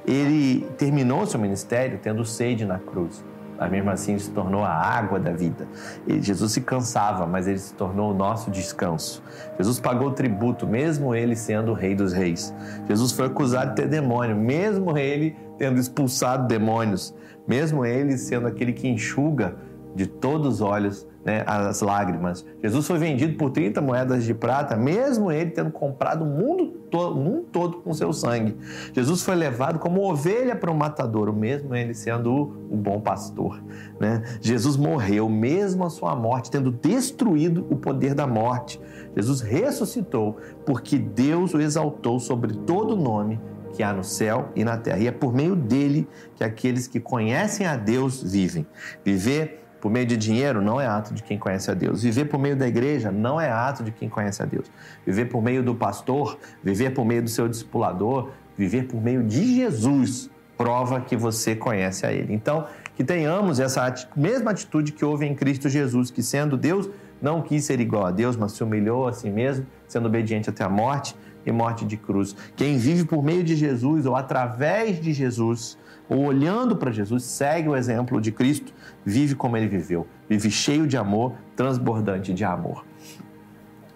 Ele 0.05 0.65
terminou 0.77 1.25
seu 1.25 1.39
ministério 1.39 1.99
tendo 2.01 2.23
sede 2.23 2.65
na 2.65 2.79
cruz. 2.79 3.23
Mas 3.57 3.71
mesmo 3.71 3.89
assim 3.89 4.11
ele 4.11 4.19
se 4.19 4.31
tornou 4.31 4.63
a 4.63 4.69
água 4.69 5.19
da 5.19 5.31
vida. 5.31 5.67
E 6.05 6.21
Jesus 6.21 6.51
se 6.51 6.61
cansava, 6.61 7.25
mas 7.25 7.47
ele 7.47 7.59
se 7.59 7.73
tornou 7.73 8.11
o 8.11 8.13
nosso 8.13 8.51
descanso. 8.51 9.23
Jesus 9.57 9.79
pagou 9.79 10.11
tributo, 10.11 10.67
mesmo 10.67 11.15
ele 11.15 11.35
sendo 11.35 11.71
o 11.71 11.73
rei 11.73 11.95
dos 11.95 12.13
reis. 12.13 12.53
Jesus 12.87 13.11
foi 13.11 13.25
acusado 13.25 13.69
de 13.71 13.75
ter 13.77 13.87
demônio, 13.87 14.35
mesmo 14.35 14.97
ele 14.97 15.35
tendo 15.57 15.79
expulsado 15.79 16.47
demônios. 16.47 17.13
Mesmo 17.47 17.85
ele 17.85 18.17
sendo 18.17 18.47
aquele 18.47 18.73
que 18.73 18.87
enxuga 18.87 19.55
de 19.95 20.05
todos 20.05 20.55
os 20.55 20.61
olhos 20.61 21.07
né, 21.27 21.43
as 21.45 21.81
lágrimas. 21.81 22.45
Jesus 22.63 22.87
foi 22.87 22.97
vendido 22.97 23.35
por 23.37 23.49
30 23.49 23.81
moedas 23.81 24.23
de 24.23 24.33
prata, 24.33 24.77
mesmo 24.77 25.29
ele 25.29 25.51
tendo 25.51 25.71
comprado 25.71 26.23
o 26.23 26.25
mundo, 26.25 26.76
to 26.89 27.15
mundo 27.15 27.45
todo 27.51 27.77
com 27.77 27.93
seu 27.93 28.11
sangue. 28.13 28.55
Jesus 28.93 29.23
foi 29.23 29.35
levado 29.35 29.79
como 29.79 30.09
ovelha 30.09 30.55
para 30.55 30.71
o 30.71 30.75
matador, 30.75 31.33
mesmo 31.33 31.75
ele 31.75 31.93
sendo 31.93 32.31
o, 32.31 32.41
o 32.73 32.77
bom 32.77 32.99
pastor. 32.99 33.61
Né? 33.99 34.23
Jesus 34.41 34.77
morreu, 34.77 35.29
mesmo 35.29 35.85
a 35.85 35.89
sua 35.89 36.15
morte, 36.15 36.51
tendo 36.51 36.71
destruído 36.71 37.65
o 37.69 37.75
poder 37.75 38.13
da 38.13 38.27
morte. 38.27 38.79
Jesus 39.15 39.41
ressuscitou 39.41 40.37
porque 40.65 40.97
Deus 40.97 41.53
o 41.53 41.59
exaltou 41.59 42.19
sobre 42.19 42.53
todo 42.53 42.95
nome 42.95 43.39
que 43.73 43.83
há 43.83 43.93
no 43.93 44.03
céu 44.03 44.49
e 44.55 44.63
na 44.63 44.77
terra. 44.77 44.99
E 44.99 45.07
é 45.07 45.11
por 45.11 45.33
meio 45.33 45.55
dele 45.55 46.07
que 46.35 46.43
aqueles 46.43 46.87
que 46.87 46.99
conhecem 46.99 47.67
a 47.67 47.75
Deus 47.75 48.23
vivem. 48.23 48.65
Viver 49.03 49.66
por 49.87 49.91
meio 49.91 50.05
de 50.05 50.17
dinheiro 50.17 50.61
não 50.61 50.81
é 50.81 50.85
ato 50.85 51.13
de 51.13 51.23
quem 51.23 51.37
conhece 51.39 51.71
a 51.71 51.73
Deus. 51.73 52.03
Viver 52.03 52.25
por 52.25 52.37
meio 52.37 52.57
da 52.57 52.67
igreja 52.67 53.09
não 53.09 53.39
é 53.39 53.49
ato 53.49 53.85
de 53.85 53.91
quem 53.91 54.09
conhece 54.09 54.43
a 54.43 54.45
Deus. 54.45 54.69
Viver 55.05 55.27
por 55.27 55.41
meio 55.41 55.63
do 55.63 55.73
pastor, 55.73 56.37
viver 56.61 56.89
por 56.89 57.05
meio 57.05 57.23
do 57.23 57.29
seu 57.29 57.47
discipulador, 57.47 58.31
viver 58.57 58.83
por 58.83 59.01
meio 59.01 59.23
de 59.23 59.55
Jesus 59.55 60.29
prova 60.57 60.99
que 60.99 61.15
você 61.15 61.55
conhece 61.55 62.05
a 62.05 62.11
Ele. 62.11 62.33
Então, 62.33 62.67
que 62.97 63.03
tenhamos 63.03 63.61
essa 63.61 63.95
mesma 64.13 64.51
atitude 64.51 64.91
que 64.91 65.05
houve 65.05 65.25
em 65.25 65.33
Cristo 65.33 65.69
Jesus, 65.69 66.11
que 66.11 66.21
sendo 66.21 66.57
Deus, 66.57 66.89
não 67.21 67.41
quis 67.41 67.63
ser 67.63 67.79
igual 67.79 68.07
a 68.07 68.11
Deus, 68.11 68.35
mas 68.35 68.51
se 68.51 68.63
humilhou 68.63 69.07
a 69.07 69.13
si 69.13 69.29
mesmo, 69.29 69.65
sendo 69.87 70.07
obediente 70.07 70.49
até 70.49 70.65
a 70.65 70.69
morte 70.69 71.15
e 71.45 71.51
morte 71.53 71.85
de 71.85 71.95
cruz. 71.95 72.35
Quem 72.57 72.77
vive 72.77 73.05
por 73.05 73.23
meio 73.23 73.41
de 73.41 73.55
Jesus 73.55 74.05
ou 74.05 74.17
através 74.17 74.99
de 74.99 75.13
Jesus, 75.13 75.77
ou 76.09 76.25
olhando 76.25 76.75
para 76.75 76.91
Jesus, 76.91 77.23
segue 77.23 77.69
o 77.69 77.75
exemplo 77.75 78.19
de 78.19 78.33
Cristo, 78.33 78.73
vive 79.07 79.35
como 79.35 79.55
ele 79.55 79.69
viveu, 79.69 80.05
vive 80.27 80.51
cheio 80.51 80.85
de 80.85 80.97
amor, 80.97 81.31
transbordante 81.55 82.33
de 82.33 82.43
amor. 82.43 82.85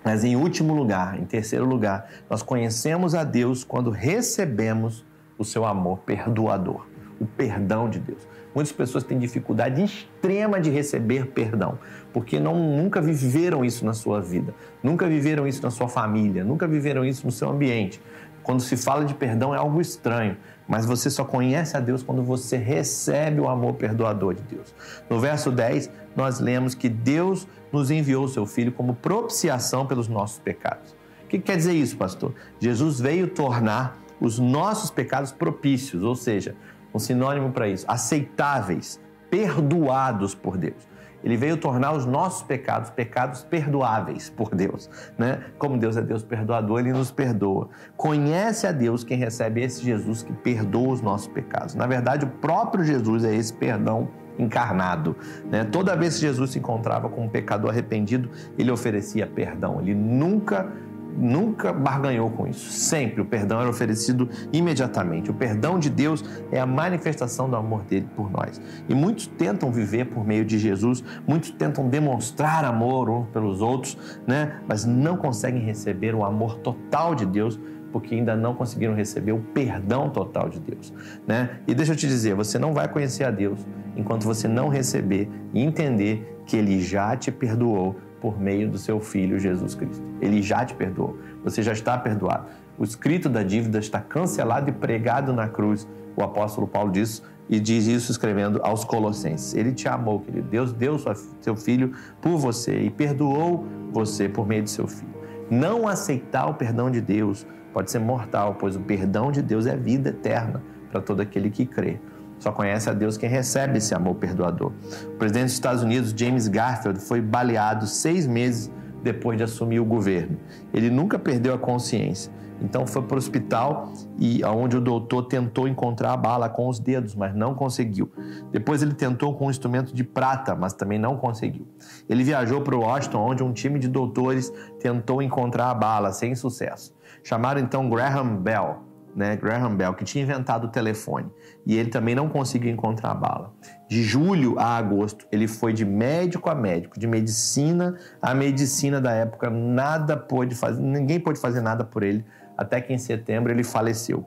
Mas 0.06 0.24
em 0.24 0.38
último 0.38 0.74
lugar, 0.74 1.20
em 1.20 1.26
terceiro 1.26 1.66
lugar, 1.66 2.10
nós 2.30 2.42
conhecemos 2.42 3.14
a 3.14 3.26
Deus 3.26 3.66
quando 3.66 3.90
recebemos 3.90 5.06
o 5.38 5.44
seu 5.44 5.66
amor 5.66 6.00
perdoador, 6.00 6.88
o 7.20 7.26
perdão 7.26 7.90
de 7.90 8.00
Deus. 8.00 8.26
Muitas 8.56 8.72
pessoas 8.72 9.04
têm 9.04 9.20
dificuldade 9.20 9.84
extrema 9.84 10.62
de 10.62 10.70
receber 10.70 11.28
perdão, 11.28 11.78
porque 12.14 12.40
não, 12.40 12.56
nunca 12.56 13.02
viveram 13.02 13.66
isso 13.66 13.86
na 13.86 13.94
sua 13.94 14.22
vida, 14.22 14.54
nunca 14.82 15.08
viveram 15.08 15.46
isso 15.46 15.62
na 15.62 15.72
sua 15.72 15.90
família, 15.90 16.42
nunca 16.42 16.66
viveram 16.66 17.04
isso 17.04 17.26
no 17.26 17.34
seu 17.34 17.50
ambiente. 17.50 18.02
Quando 18.44 18.62
se 18.62 18.76
fala 18.76 19.06
de 19.06 19.14
perdão 19.14 19.54
é 19.54 19.58
algo 19.58 19.80
estranho, 19.80 20.38
mas 20.68 20.86
você 20.86 21.10
só 21.10 21.24
conhece 21.26 21.76
a 21.76 21.80
Deus 21.80 22.02
quando 22.02 22.24
você 22.24 22.58
recebe 22.58 23.40
o 23.40 23.50
amor 23.50 23.74
perdoador 23.74 24.34
de 24.34 24.42
Deus. 24.44 24.74
No 25.10 25.20
verso 25.20 25.52
10, 25.52 25.90
nós 26.16 26.40
lemos 26.40 26.74
que 26.74 26.90
Deus 26.90 27.48
nos 27.72 27.92
enviou 27.92 28.26
o 28.26 28.30
seu 28.30 28.46
Filho 28.46 28.72
como 28.72 28.94
propiciação 28.96 29.86
pelos 29.86 30.08
nossos 30.08 30.40
pecados. 30.40 30.96
O 31.26 31.28
que 31.28 31.40
quer 31.40 31.58
dizer 31.58 31.74
isso, 31.74 31.98
pastor? 31.98 32.34
Jesus 32.60 33.00
veio 33.00 33.28
tornar 33.28 33.98
os 34.20 34.38
nossos 34.38 34.92
pecados 34.92 35.32
propícios, 35.32 36.04
ou 36.04 36.16
seja, 36.16 36.56
um 36.94 37.00
sinônimo 37.00 37.52
para 37.52 37.68
isso, 37.68 37.86
aceitáveis, 37.88 39.00
perdoados 39.30 40.36
por 40.36 40.58
Deus. 40.58 40.91
Ele 41.24 41.38
veio 41.38 41.58
tornar 41.58 41.94
os 41.94 42.06
nossos 42.06 42.44
pecados 42.44 42.90
pecados 42.90 43.44
perdoáveis 43.44 44.30
por 44.30 44.54
Deus, 44.54 44.90
né? 45.18 45.44
Como 45.58 45.78
Deus 45.78 45.98
é 45.98 46.02
Deus 46.02 46.24
perdoador, 46.24 46.80
ele 46.80 46.92
nos 46.92 47.12
perdoa. 47.12 47.70
Conhece 47.96 48.68
a 48.68 48.72
Deus 48.72 49.04
quem 49.04 49.18
recebe 49.18 49.62
esse 49.62 49.84
Jesus 49.84 50.24
que 50.24 50.34
perdoa 50.34 50.94
os 50.94 51.02
nossos 51.02 51.28
pecados. 51.28 51.76
Na 51.76 51.88
verdade, 51.88 52.26
o 52.26 52.30
próprio 52.30 52.84
Jesus 52.84 53.24
é 53.24 53.34
esse 53.36 53.54
perdão 53.54 54.10
encarnado. 54.38 55.16
Né? 55.50 55.64
Toda 55.66 55.96
vez 55.96 56.16
que 56.16 56.22
Jesus 56.22 56.52
se 56.52 56.60
encontrava 56.60 57.10
com 57.10 57.26
um 57.26 57.30
pecador 57.30 57.70
arrependido, 57.70 58.30
ele 58.58 58.72
oferecia 58.72 59.28
perdão. 59.28 59.80
Ele 59.82 59.94
nunca 59.94 60.72
nunca 61.18 61.74
barganhou 61.74 62.30
com 62.30 62.48
isso. 62.48 62.70
Sempre 62.70 63.22
o 63.22 63.26
perdão 63.26 63.60
era 63.60 63.70
oferecido 63.70 64.30
imediatamente. 64.52 65.32
O 65.32 65.34
perdão 65.34 65.80
de 65.80 65.90
Deus 65.90 66.24
é 66.52 66.60
a 66.60 66.66
manifestação 66.66 67.50
do 67.50 67.56
amor 67.56 67.84
dele 67.84 68.08
por 68.16 68.32
nós. 68.32 68.62
E 68.88 68.96
muitos 68.96 69.28
tentam 69.28 69.72
viver 69.72 70.06
por 70.06 70.26
meio 70.26 70.46
de 70.46 70.58
Jesus, 70.58 71.04
muitos 71.28 71.52
tentam 71.52 71.88
demonstrar 71.88 72.66
amor 72.66 73.10
uns 73.10 73.28
pelos 73.28 73.62
outros, 73.62 73.98
né? 74.28 74.60
Mas 74.68 74.86
não 74.86 75.18
conseguem 75.18 75.62
receber 75.62 76.16
o 76.16 76.24
amor 76.24 76.58
total 76.60 77.16
de 77.16 77.26
Deus 77.26 77.60
porque 77.92 78.16
ainda 78.16 78.36
não 78.36 78.56
conseguiram 78.56 78.96
receber 78.96 79.34
o 79.34 79.40
perdão 79.40 80.10
total 80.10 80.50
de 80.50 80.60
Deus, 80.60 80.94
né? 81.28 81.60
E 81.68 81.76
deixa 81.76 81.92
eu 81.92 81.96
te 81.96 82.08
dizer, 82.08 82.34
você 82.36 82.58
não 82.58 82.74
vai 82.74 82.88
conhecer 82.88 83.26
a 83.26 83.32
Deus 83.32 83.60
enquanto 83.96 84.24
você 84.24 84.48
não 84.48 84.70
receber 84.70 85.30
e 85.54 85.62
entender 85.62 86.40
que 86.46 86.56
ele 86.56 86.82
já 86.82 87.16
te 87.16 87.32
perdoou 87.32 87.96
por 88.22 88.40
meio 88.40 88.70
do 88.70 88.78
seu 88.78 89.00
Filho 89.00 89.40
Jesus 89.40 89.76
Cristo. 89.76 90.04
Ele 90.22 90.42
já 90.42 90.64
te 90.64 90.76
perdoou, 90.76 91.18
você 91.44 91.62
já 91.62 91.74
está 91.74 91.98
perdoado. 91.98 92.46
O 92.78 92.84
escrito 92.84 93.28
da 93.28 93.44
dívida 93.44 93.80
está 93.80 94.00
cancelado 94.00 94.70
e 94.70 94.74
pregado 94.74 95.34
na 95.34 95.50
cruz. 95.50 95.88
O 96.16 96.24
apóstolo 96.24 96.68
Paulo 96.68 96.92
diz 96.92 97.24
e 97.50 97.60
diz 97.60 97.86
isso 97.88 98.12
escrevendo 98.12 98.62
aos 98.64 98.86
Colossenses. 98.86 99.54
Ele 99.54 99.74
te 99.74 99.88
amou, 99.88 100.22
querido. 100.22 100.48
Deus 100.48 100.72
deu 100.72 100.98
seu 101.42 101.56
filho 101.56 101.94
por 102.22 102.38
você 102.38 102.80
e 102.84 102.90
perdoou 102.90 103.66
você 103.92 104.30
por 104.30 104.48
meio 104.48 104.64
de 104.64 104.70
seu 104.70 104.88
filho. 104.88 105.12
Não 105.50 105.88
aceitar 105.88 106.48
o 106.48 106.54
perdão 106.54 106.90
de 106.90 107.02
Deus 107.02 107.46
pode 107.74 107.92
ser 107.92 108.00
mortal, 108.00 108.56
pois 108.58 108.76
o 108.76 108.80
perdão 108.80 109.32
de 109.32 109.42
Deus 109.42 109.66
é 109.66 109.76
vida 109.76 110.10
eterna 110.10 110.64
para 110.90 111.02
todo 111.02 111.22
aquele 111.22 111.50
que 111.50 111.66
crê. 111.66 112.00
Só 112.42 112.52
conhece 112.52 112.90
a 112.90 112.94
Deus 112.94 113.18
quem 113.18 113.30
recebe 113.30 113.78
esse 113.78 113.94
amor 113.94 114.16
perdoador. 114.16 114.72
O 115.06 115.18
presidente 115.18 115.46
dos 115.46 115.54
Estados 115.54 115.84
Unidos, 115.84 116.12
James 116.18 116.48
Garfield, 116.48 117.00
foi 117.00 117.22
baleado 117.22 117.86
seis 117.86 118.26
meses 118.26 118.72
depois 119.04 119.38
de 119.38 119.44
assumir 119.44 119.80
o 119.80 119.86
governo. 119.86 120.38
Ele 120.74 120.90
nunca 120.90 121.20
perdeu 121.20 121.54
a 121.54 121.58
consciência. 121.58 122.34
Então 122.60 122.86
foi 122.88 123.04
para 123.04 123.16
o 123.16 123.18
hospital 123.18 123.94
e 124.20 124.44
onde 124.44 124.76
o 124.76 124.82
doutor 124.82 125.24
tentou 125.24 125.68
encontrar 125.68 126.14
a 126.14 126.18
bala 126.18 126.50
com 126.50 126.68
os 126.68 126.80
dedos, 126.80 127.16
mas 127.16 127.34
não 127.36 127.54
conseguiu. 127.54 128.12
Depois 128.52 128.82
ele 128.82 128.94
tentou 128.94 129.36
com 129.36 129.48
um 129.48 129.50
instrumento 129.50 129.94
de 129.94 130.04
prata, 130.04 130.56
mas 130.56 130.74
também 130.74 130.98
não 130.98 131.18
conseguiu. 131.18 131.68
Ele 132.10 132.24
viajou 132.24 132.62
para 132.62 132.76
Washington, 132.76 133.20
onde 133.20 133.44
um 133.44 133.54
time 133.54 133.80
de 133.80 133.88
doutores 133.88 134.52
tentou 134.80 135.22
encontrar 135.22 135.70
a 135.70 135.74
bala 135.74 136.12
sem 136.12 136.34
sucesso. 136.36 136.94
Chamaram 137.24 137.62
então 137.62 137.90
Graham 137.90 138.38
Bell, 138.38 138.91
né, 139.16 139.36
Graham 139.36 139.76
Bell, 139.76 139.94
que 139.94 140.04
tinha 140.04 140.24
inventado 140.24 140.66
o 140.66 140.68
telefone, 140.70 141.30
e 141.66 141.78
ele 141.78 141.90
também 141.90 142.16
não 142.16 142.30
conseguiu 142.30 142.72
encontrar 142.72 143.12
a 143.12 143.16
bala. 143.16 143.54
De 143.90 144.04
julho 144.04 144.58
a 144.60 144.78
agosto, 144.78 145.26
ele 145.32 145.48
foi 145.48 145.74
de 145.74 145.86
médico 145.86 146.50
a 146.50 146.56
médico, 146.56 147.00
de 147.00 147.08
medicina 147.08 147.98
a 148.22 148.34
medicina 148.34 149.02
da 149.02 149.12
época, 149.12 149.50
nada 149.50 150.16
pôde 150.16 150.56
fazer, 150.56 150.82
ninguém 150.82 151.20
pôde 151.20 151.40
fazer 151.40 151.62
nada 151.62 151.84
por 151.84 152.04
ele, 152.04 152.26
até 152.58 152.80
que 152.80 152.94
em 152.94 152.98
setembro 152.98 153.52
ele 153.52 153.64
faleceu. 153.64 154.26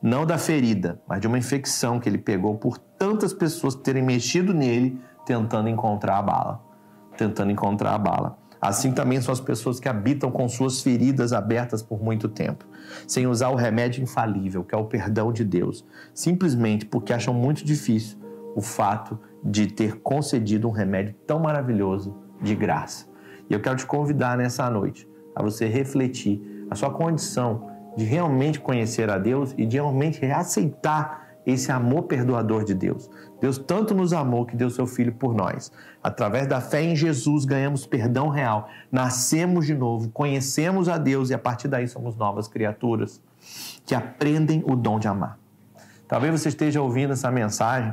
Não 0.00 0.26
da 0.26 0.38
ferida, 0.38 1.00
mas 1.06 1.20
de 1.20 1.26
uma 1.26 1.38
infecção 1.38 2.00
que 2.00 2.08
ele 2.08 2.18
pegou 2.18 2.56
por 2.56 2.78
tantas 2.78 3.32
pessoas 3.32 3.74
terem 3.74 4.02
mexido 4.02 4.52
nele 4.52 5.00
tentando 5.24 5.68
encontrar 5.68 6.18
a 6.18 6.22
bala, 6.22 6.60
tentando 7.16 7.50
encontrar 7.50 7.94
a 7.94 7.98
bala. 7.98 8.41
Assim 8.62 8.92
também 8.92 9.20
são 9.20 9.32
as 9.32 9.40
pessoas 9.40 9.80
que 9.80 9.88
habitam 9.88 10.30
com 10.30 10.48
suas 10.48 10.80
feridas 10.80 11.32
abertas 11.32 11.82
por 11.82 12.00
muito 12.00 12.28
tempo, 12.28 12.64
sem 13.08 13.26
usar 13.26 13.48
o 13.48 13.56
remédio 13.56 14.04
infalível, 14.04 14.62
que 14.62 14.72
é 14.72 14.78
o 14.78 14.84
perdão 14.84 15.32
de 15.32 15.44
Deus, 15.44 15.84
simplesmente 16.14 16.86
porque 16.86 17.12
acham 17.12 17.34
muito 17.34 17.64
difícil 17.64 18.18
o 18.54 18.60
fato 18.60 19.18
de 19.42 19.66
ter 19.66 19.96
concedido 20.00 20.68
um 20.68 20.70
remédio 20.70 21.12
tão 21.26 21.40
maravilhoso 21.40 22.16
de 22.40 22.54
graça. 22.54 23.06
E 23.50 23.52
eu 23.52 23.60
quero 23.60 23.74
te 23.74 23.84
convidar 23.84 24.38
nessa 24.38 24.70
noite 24.70 25.08
a 25.34 25.42
você 25.42 25.66
refletir 25.66 26.40
a 26.70 26.76
sua 26.76 26.90
condição 26.90 27.68
de 27.96 28.04
realmente 28.04 28.60
conhecer 28.60 29.10
a 29.10 29.18
Deus 29.18 29.52
e 29.58 29.66
de 29.66 29.76
realmente 29.76 30.24
aceitar 30.26 31.22
esse 31.44 31.72
amor 31.72 32.04
perdoador 32.04 32.64
de 32.64 32.74
Deus. 32.74 33.10
Deus 33.42 33.58
tanto 33.58 33.92
nos 33.92 34.12
amou 34.12 34.46
que 34.46 34.54
deu 34.54 34.70
seu 34.70 34.86
Filho 34.86 35.12
por 35.12 35.34
nós. 35.34 35.72
Através 36.00 36.46
da 36.46 36.60
fé 36.60 36.80
em 36.80 36.94
Jesus 36.94 37.44
ganhamos 37.44 37.84
perdão 37.84 38.28
real, 38.28 38.68
nascemos 38.90 39.66
de 39.66 39.74
novo, 39.74 40.10
conhecemos 40.10 40.88
a 40.88 40.96
Deus 40.96 41.28
e 41.28 41.34
a 41.34 41.38
partir 41.38 41.66
daí 41.66 41.88
somos 41.88 42.14
novas 42.14 42.46
criaturas 42.46 43.20
que 43.84 43.96
aprendem 43.96 44.62
o 44.64 44.76
dom 44.76 45.00
de 45.00 45.08
amar. 45.08 45.40
Talvez 46.06 46.40
você 46.40 46.50
esteja 46.50 46.80
ouvindo 46.80 47.14
essa 47.14 47.32
mensagem 47.32 47.92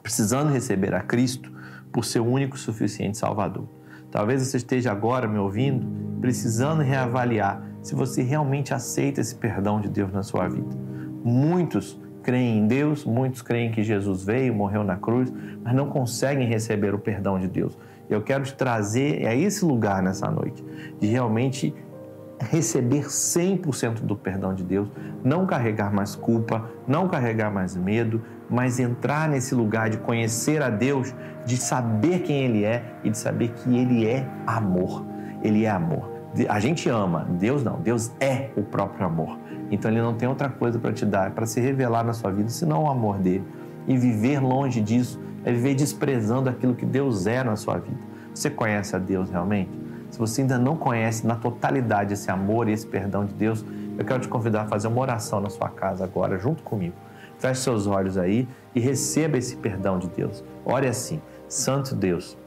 precisando 0.00 0.52
receber 0.52 0.94
a 0.94 1.00
Cristo 1.00 1.52
por 1.92 2.04
seu 2.04 2.24
único 2.24 2.54
e 2.54 2.60
suficiente 2.60 3.18
Salvador. 3.18 3.66
Talvez 4.08 4.40
você 4.40 4.58
esteja 4.58 4.92
agora 4.92 5.26
me 5.26 5.36
ouvindo 5.36 5.84
precisando 6.20 6.80
reavaliar 6.80 7.60
se 7.82 7.96
você 7.96 8.22
realmente 8.22 8.72
aceita 8.72 9.20
esse 9.20 9.34
perdão 9.34 9.80
de 9.80 9.88
Deus 9.88 10.12
na 10.12 10.22
sua 10.22 10.46
vida. 10.46 10.76
Muitos 11.24 12.00
creem 12.24 12.58
em 12.58 12.66
Deus, 12.66 13.04
muitos 13.04 13.42
creem 13.42 13.70
que 13.70 13.82
Jesus 13.82 14.24
veio, 14.24 14.54
morreu 14.54 14.82
na 14.82 14.96
cruz, 14.96 15.32
mas 15.62 15.74
não 15.74 15.88
conseguem 15.88 16.48
receber 16.48 16.94
o 16.94 16.98
perdão 16.98 17.38
de 17.38 17.46
Deus. 17.46 17.78
Eu 18.08 18.22
quero 18.22 18.42
te 18.42 18.54
trazer 18.54 19.26
a 19.26 19.34
esse 19.34 19.64
lugar 19.64 20.02
nessa 20.02 20.30
noite, 20.30 20.64
de 20.98 21.06
realmente 21.06 21.74
receber 22.40 23.04
100% 23.04 24.00
do 24.00 24.16
perdão 24.16 24.54
de 24.54 24.64
Deus, 24.64 24.90
não 25.22 25.46
carregar 25.46 25.92
mais 25.92 26.14
culpa, 26.14 26.68
não 26.86 27.08
carregar 27.08 27.50
mais 27.50 27.76
medo, 27.76 28.22
mas 28.50 28.78
entrar 28.78 29.28
nesse 29.28 29.54
lugar 29.54 29.88
de 29.88 29.98
conhecer 29.98 30.62
a 30.62 30.70
Deus, 30.70 31.14
de 31.44 31.56
saber 31.56 32.20
quem 32.20 32.44
Ele 32.44 32.64
é 32.64 32.82
e 33.02 33.10
de 33.10 33.18
saber 33.18 33.48
que 33.50 33.76
Ele 33.76 34.06
é 34.06 34.26
amor. 34.46 35.04
Ele 35.42 35.64
é 35.64 35.70
amor. 35.70 36.10
A 36.48 36.58
gente 36.58 36.88
ama, 36.88 37.26
Deus 37.38 37.62
não, 37.62 37.80
Deus 37.80 38.10
é 38.20 38.50
o 38.56 38.62
próprio 38.62 39.06
amor. 39.06 39.38
Então 39.74 39.90
Ele 39.90 40.00
não 40.00 40.14
tem 40.14 40.28
outra 40.28 40.48
coisa 40.48 40.78
para 40.78 40.92
te 40.92 41.04
dar, 41.04 41.32
para 41.32 41.46
se 41.46 41.60
revelar 41.60 42.04
na 42.04 42.12
sua 42.12 42.30
vida, 42.30 42.48
senão 42.48 42.84
o 42.84 42.90
amor 42.90 43.18
dele. 43.18 43.44
E 43.86 43.96
viver 43.96 44.40
longe 44.40 44.80
disso 44.80 45.20
é 45.44 45.52
viver 45.52 45.74
desprezando 45.74 46.48
aquilo 46.48 46.74
que 46.74 46.86
Deus 46.86 47.26
é 47.26 47.42
na 47.42 47.56
sua 47.56 47.78
vida. 47.78 47.98
Você 48.32 48.48
conhece 48.48 48.94
a 48.96 48.98
Deus 48.98 49.30
realmente? 49.30 49.70
Se 50.10 50.18
você 50.18 50.42
ainda 50.42 50.58
não 50.58 50.76
conhece 50.76 51.26
na 51.26 51.34
totalidade 51.34 52.14
esse 52.14 52.30
amor 52.30 52.68
e 52.68 52.72
esse 52.72 52.86
perdão 52.86 53.24
de 53.24 53.34
Deus, 53.34 53.64
eu 53.98 54.04
quero 54.04 54.20
te 54.20 54.28
convidar 54.28 54.62
a 54.62 54.66
fazer 54.66 54.86
uma 54.86 55.00
oração 55.00 55.40
na 55.40 55.50
sua 55.50 55.68
casa 55.68 56.04
agora, 56.04 56.38
junto 56.38 56.62
comigo. 56.62 56.94
Feche 57.38 57.62
seus 57.62 57.86
olhos 57.88 58.16
aí 58.16 58.48
e 58.74 58.80
receba 58.80 59.36
esse 59.36 59.56
perdão 59.56 59.98
de 59.98 60.08
Deus. 60.08 60.44
Ore 60.64 60.86
assim: 60.86 61.20
Santo 61.48 61.96
Deus, 61.96 62.38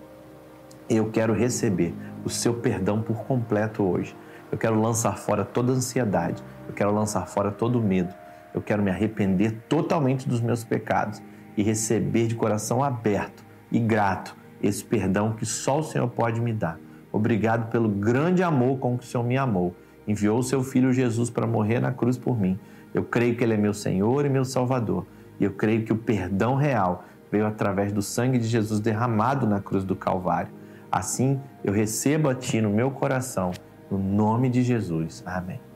eu 0.90 1.10
quero 1.12 1.34
receber 1.34 1.94
o 2.24 2.30
seu 2.30 2.54
perdão 2.54 3.02
por 3.02 3.18
completo 3.26 3.84
hoje. 3.84 4.16
Eu 4.50 4.58
quero 4.58 4.82
lançar 4.82 5.18
fora 5.18 5.44
toda 5.44 5.74
ansiedade, 5.74 6.42
eu 6.68 6.74
quero 6.74 6.94
lançar 6.94 7.28
fora 7.28 7.52
todo 7.52 7.82
medo, 7.82 8.14
eu 8.54 8.62
quero 8.62 8.82
me 8.82 8.90
arrepender 8.90 9.52
totalmente 9.70 10.28
dos 10.28 10.42
meus 10.42 10.64
pecados 10.64 11.22
e 11.56 11.64
receber 11.64 12.28
de 12.28 12.36
coração 12.36 12.84
aberto 12.84 13.44
e 13.72 13.80
grato 13.80 14.36
esse 14.62 14.84
perdão 14.84 15.34
que 15.34 15.46
só 15.46 15.80
o 15.80 15.84
Senhor 15.84 16.08
pode 16.08 16.42
me 16.42 16.54
dar. 16.54 16.80
Obrigado 17.12 17.70
pelo 17.70 17.90
grande 17.90 18.44
amor 18.44 18.80
com 18.80 18.98
que 18.98 19.04
o 19.04 19.08
Senhor 19.08 19.24
me 19.24 19.38
amou. 19.38 19.76
Enviou 20.08 20.40
o 20.40 20.44
seu 20.44 20.64
filho 20.64 20.94
Jesus 20.94 21.30
para 21.30 21.46
morrer 21.46 21.80
na 21.80 21.92
cruz 21.92 22.18
por 22.18 22.40
mim. 22.40 22.60
Eu 22.94 23.04
creio 23.04 23.36
que 23.36 23.44
ele 23.44 23.54
é 23.54 23.58
meu 23.58 23.74
Senhor 23.74 24.26
e 24.26 24.30
meu 24.30 24.46
Salvador. 24.46 25.06
E 25.40 25.44
eu 25.44 25.52
creio 25.52 25.84
que 25.84 25.94
o 25.94 25.98
perdão 25.98 26.56
real 26.56 27.06
veio 27.32 27.46
através 27.46 27.92
do 27.92 28.02
sangue 28.02 28.38
de 28.38 28.48
Jesus 28.48 28.80
derramado 28.80 29.46
na 29.46 29.60
cruz 29.60 29.84
do 29.84 29.96
Calvário. 29.96 30.52
Assim, 30.92 31.40
eu 31.64 31.74
recebo 31.74 32.30
a 32.30 32.36
Ti 32.36 32.62
no 32.62 32.70
meu 32.70 32.90
coração, 32.92 33.52
no 33.92 33.98
nome 33.98 34.50
de 34.50 34.64
Jesus. 34.64 35.22
Amém. 35.26 35.67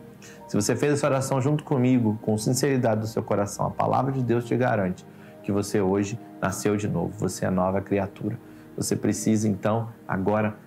Se 0.51 0.57
você 0.57 0.75
fez 0.75 0.91
essa 0.91 1.07
oração 1.07 1.39
junto 1.39 1.63
comigo, 1.63 2.19
com 2.21 2.37
sinceridade 2.37 2.99
do 2.99 3.07
seu 3.07 3.23
coração, 3.23 3.67
a 3.67 3.69
palavra 3.69 4.11
de 4.11 4.21
Deus 4.21 4.43
te 4.43 4.53
garante 4.57 5.05
que 5.41 5.49
você 5.49 5.79
hoje 5.79 6.19
nasceu 6.41 6.75
de 6.75 6.89
novo, 6.89 7.13
você 7.17 7.45
é 7.45 7.49
nova 7.49 7.79
criatura. 7.79 8.37
Você 8.75 8.93
precisa 8.93 9.47
então 9.47 9.87
agora 10.05 10.57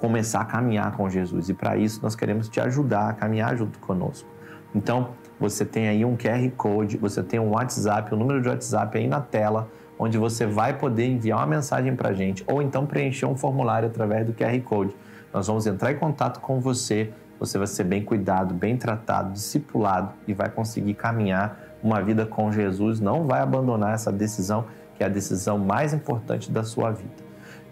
começar 0.00 0.40
a 0.40 0.46
caminhar 0.46 0.96
com 0.96 1.10
Jesus 1.10 1.50
e 1.50 1.52
para 1.52 1.76
isso 1.76 2.00
nós 2.02 2.16
queremos 2.16 2.48
te 2.48 2.58
ajudar 2.58 3.10
a 3.10 3.12
caminhar 3.12 3.54
junto 3.54 3.78
conosco. 3.80 4.26
Então, 4.74 5.10
você 5.38 5.62
tem 5.62 5.88
aí 5.88 6.06
um 6.06 6.16
QR 6.16 6.50
Code, 6.56 6.96
você 6.96 7.22
tem 7.22 7.38
um 7.38 7.50
WhatsApp, 7.50 8.14
o 8.14 8.16
um 8.16 8.20
número 8.20 8.40
de 8.40 8.48
WhatsApp 8.48 8.96
aí 8.96 9.06
na 9.06 9.20
tela, 9.20 9.68
onde 9.98 10.16
você 10.16 10.46
vai 10.46 10.78
poder 10.78 11.04
enviar 11.04 11.40
uma 11.40 11.46
mensagem 11.46 11.94
para 11.94 12.08
a 12.08 12.12
gente 12.14 12.42
ou 12.46 12.62
então 12.62 12.86
preencher 12.86 13.26
um 13.26 13.36
formulário 13.36 13.90
através 13.90 14.24
do 14.24 14.32
QR 14.32 14.58
Code. 14.62 14.96
Nós 15.34 15.48
vamos 15.48 15.66
entrar 15.66 15.92
em 15.92 15.96
contato 15.96 16.40
com 16.40 16.60
você, 16.60 17.12
você 17.38 17.58
vai 17.58 17.66
ser 17.66 17.84
bem 17.84 18.04
cuidado, 18.04 18.54
bem 18.54 18.76
tratado, 18.76 19.32
discipulado 19.32 20.12
e 20.26 20.34
vai 20.34 20.48
conseguir 20.48 20.94
caminhar 20.94 21.58
uma 21.82 22.00
vida 22.00 22.24
com 22.24 22.50
Jesus, 22.50 23.00
não 23.00 23.24
vai 23.24 23.40
abandonar 23.40 23.94
essa 23.94 24.10
decisão, 24.10 24.64
que 24.96 25.02
é 25.02 25.06
a 25.06 25.10
decisão 25.10 25.58
mais 25.58 25.92
importante 25.92 26.50
da 26.50 26.62
sua 26.62 26.90
vida. 26.90 27.24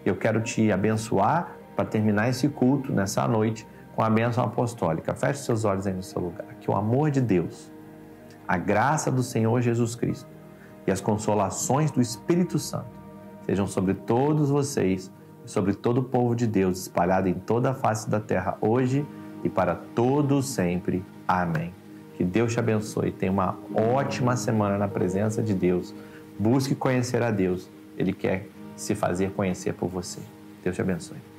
Eu 0.05 0.17
quero 0.17 0.41
te 0.41 0.71
abençoar 0.71 1.57
para 1.75 1.85
terminar 1.85 2.29
esse 2.29 2.49
culto 2.49 2.93
nessa 2.93 3.27
noite 3.27 3.67
com 3.95 4.03
a 4.03 4.11
bênção 4.11 4.45
apostólica. 4.45 5.15
Feche 5.15 5.41
seus 5.41 5.65
olhos 5.65 5.87
aí 5.87 5.95
no 5.95 6.03
seu 6.03 6.21
lugar. 6.21 6.47
Que 6.61 6.71
o 6.71 6.75
amor 6.75 7.11
de 7.11 7.21
Deus, 7.21 7.73
a 8.47 8.59
graça 8.59 9.11
do 9.11 9.23
Senhor 9.23 9.61
Jesus 9.63 9.95
Cristo 9.95 10.29
e 10.87 10.91
as 10.91 11.01
consolações 11.01 11.91
do 11.91 12.01
Espírito 12.01 12.59
Santo 12.59 13.01
sejam 13.47 13.67
sobre 13.67 13.95
todos 13.95 14.51
vocês 14.51 15.11
e 15.45 15.51
sobre 15.51 15.75
todo 15.75 15.99
o 15.99 16.05
povo 16.05 16.35
de 16.35 16.47
Deus 16.47 16.83
espalhado 16.83 17.29
em 17.29 17.35
toda 17.35 17.71
a 17.71 17.75
face 17.75 18.09
da 18.09 18.21
terra 18.21 18.57
hoje 18.61 19.07
e 19.43 19.49
para 19.49 19.75
todos 19.75 20.49
sempre. 20.49 21.03
Amém. 21.27 21.73
Que 22.17 22.25
Deus 22.25 22.53
te 22.53 22.59
abençoe. 22.59 23.11
Tenha 23.11 23.33
uma 23.33 23.57
ótima 23.75 24.37
semana 24.37 24.79
na 24.79 24.89
presença 24.89 25.43
de 25.43 25.55
Deus. 25.55 25.95
Busque 26.39 26.75
conhecer 26.75 27.23
a 27.23 27.31
Deus. 27.31 27.69
Ele 27.97 28.13
quer 28.13 28.49
se 28.77 28.95
fazer 28.95 29.31
conhecer 29.33 29.75
por 29.75 29.89
você. 29.89 30.21
Deus 30.63 30.77
te 30.77 30.83
abençoe. 30.83 31.32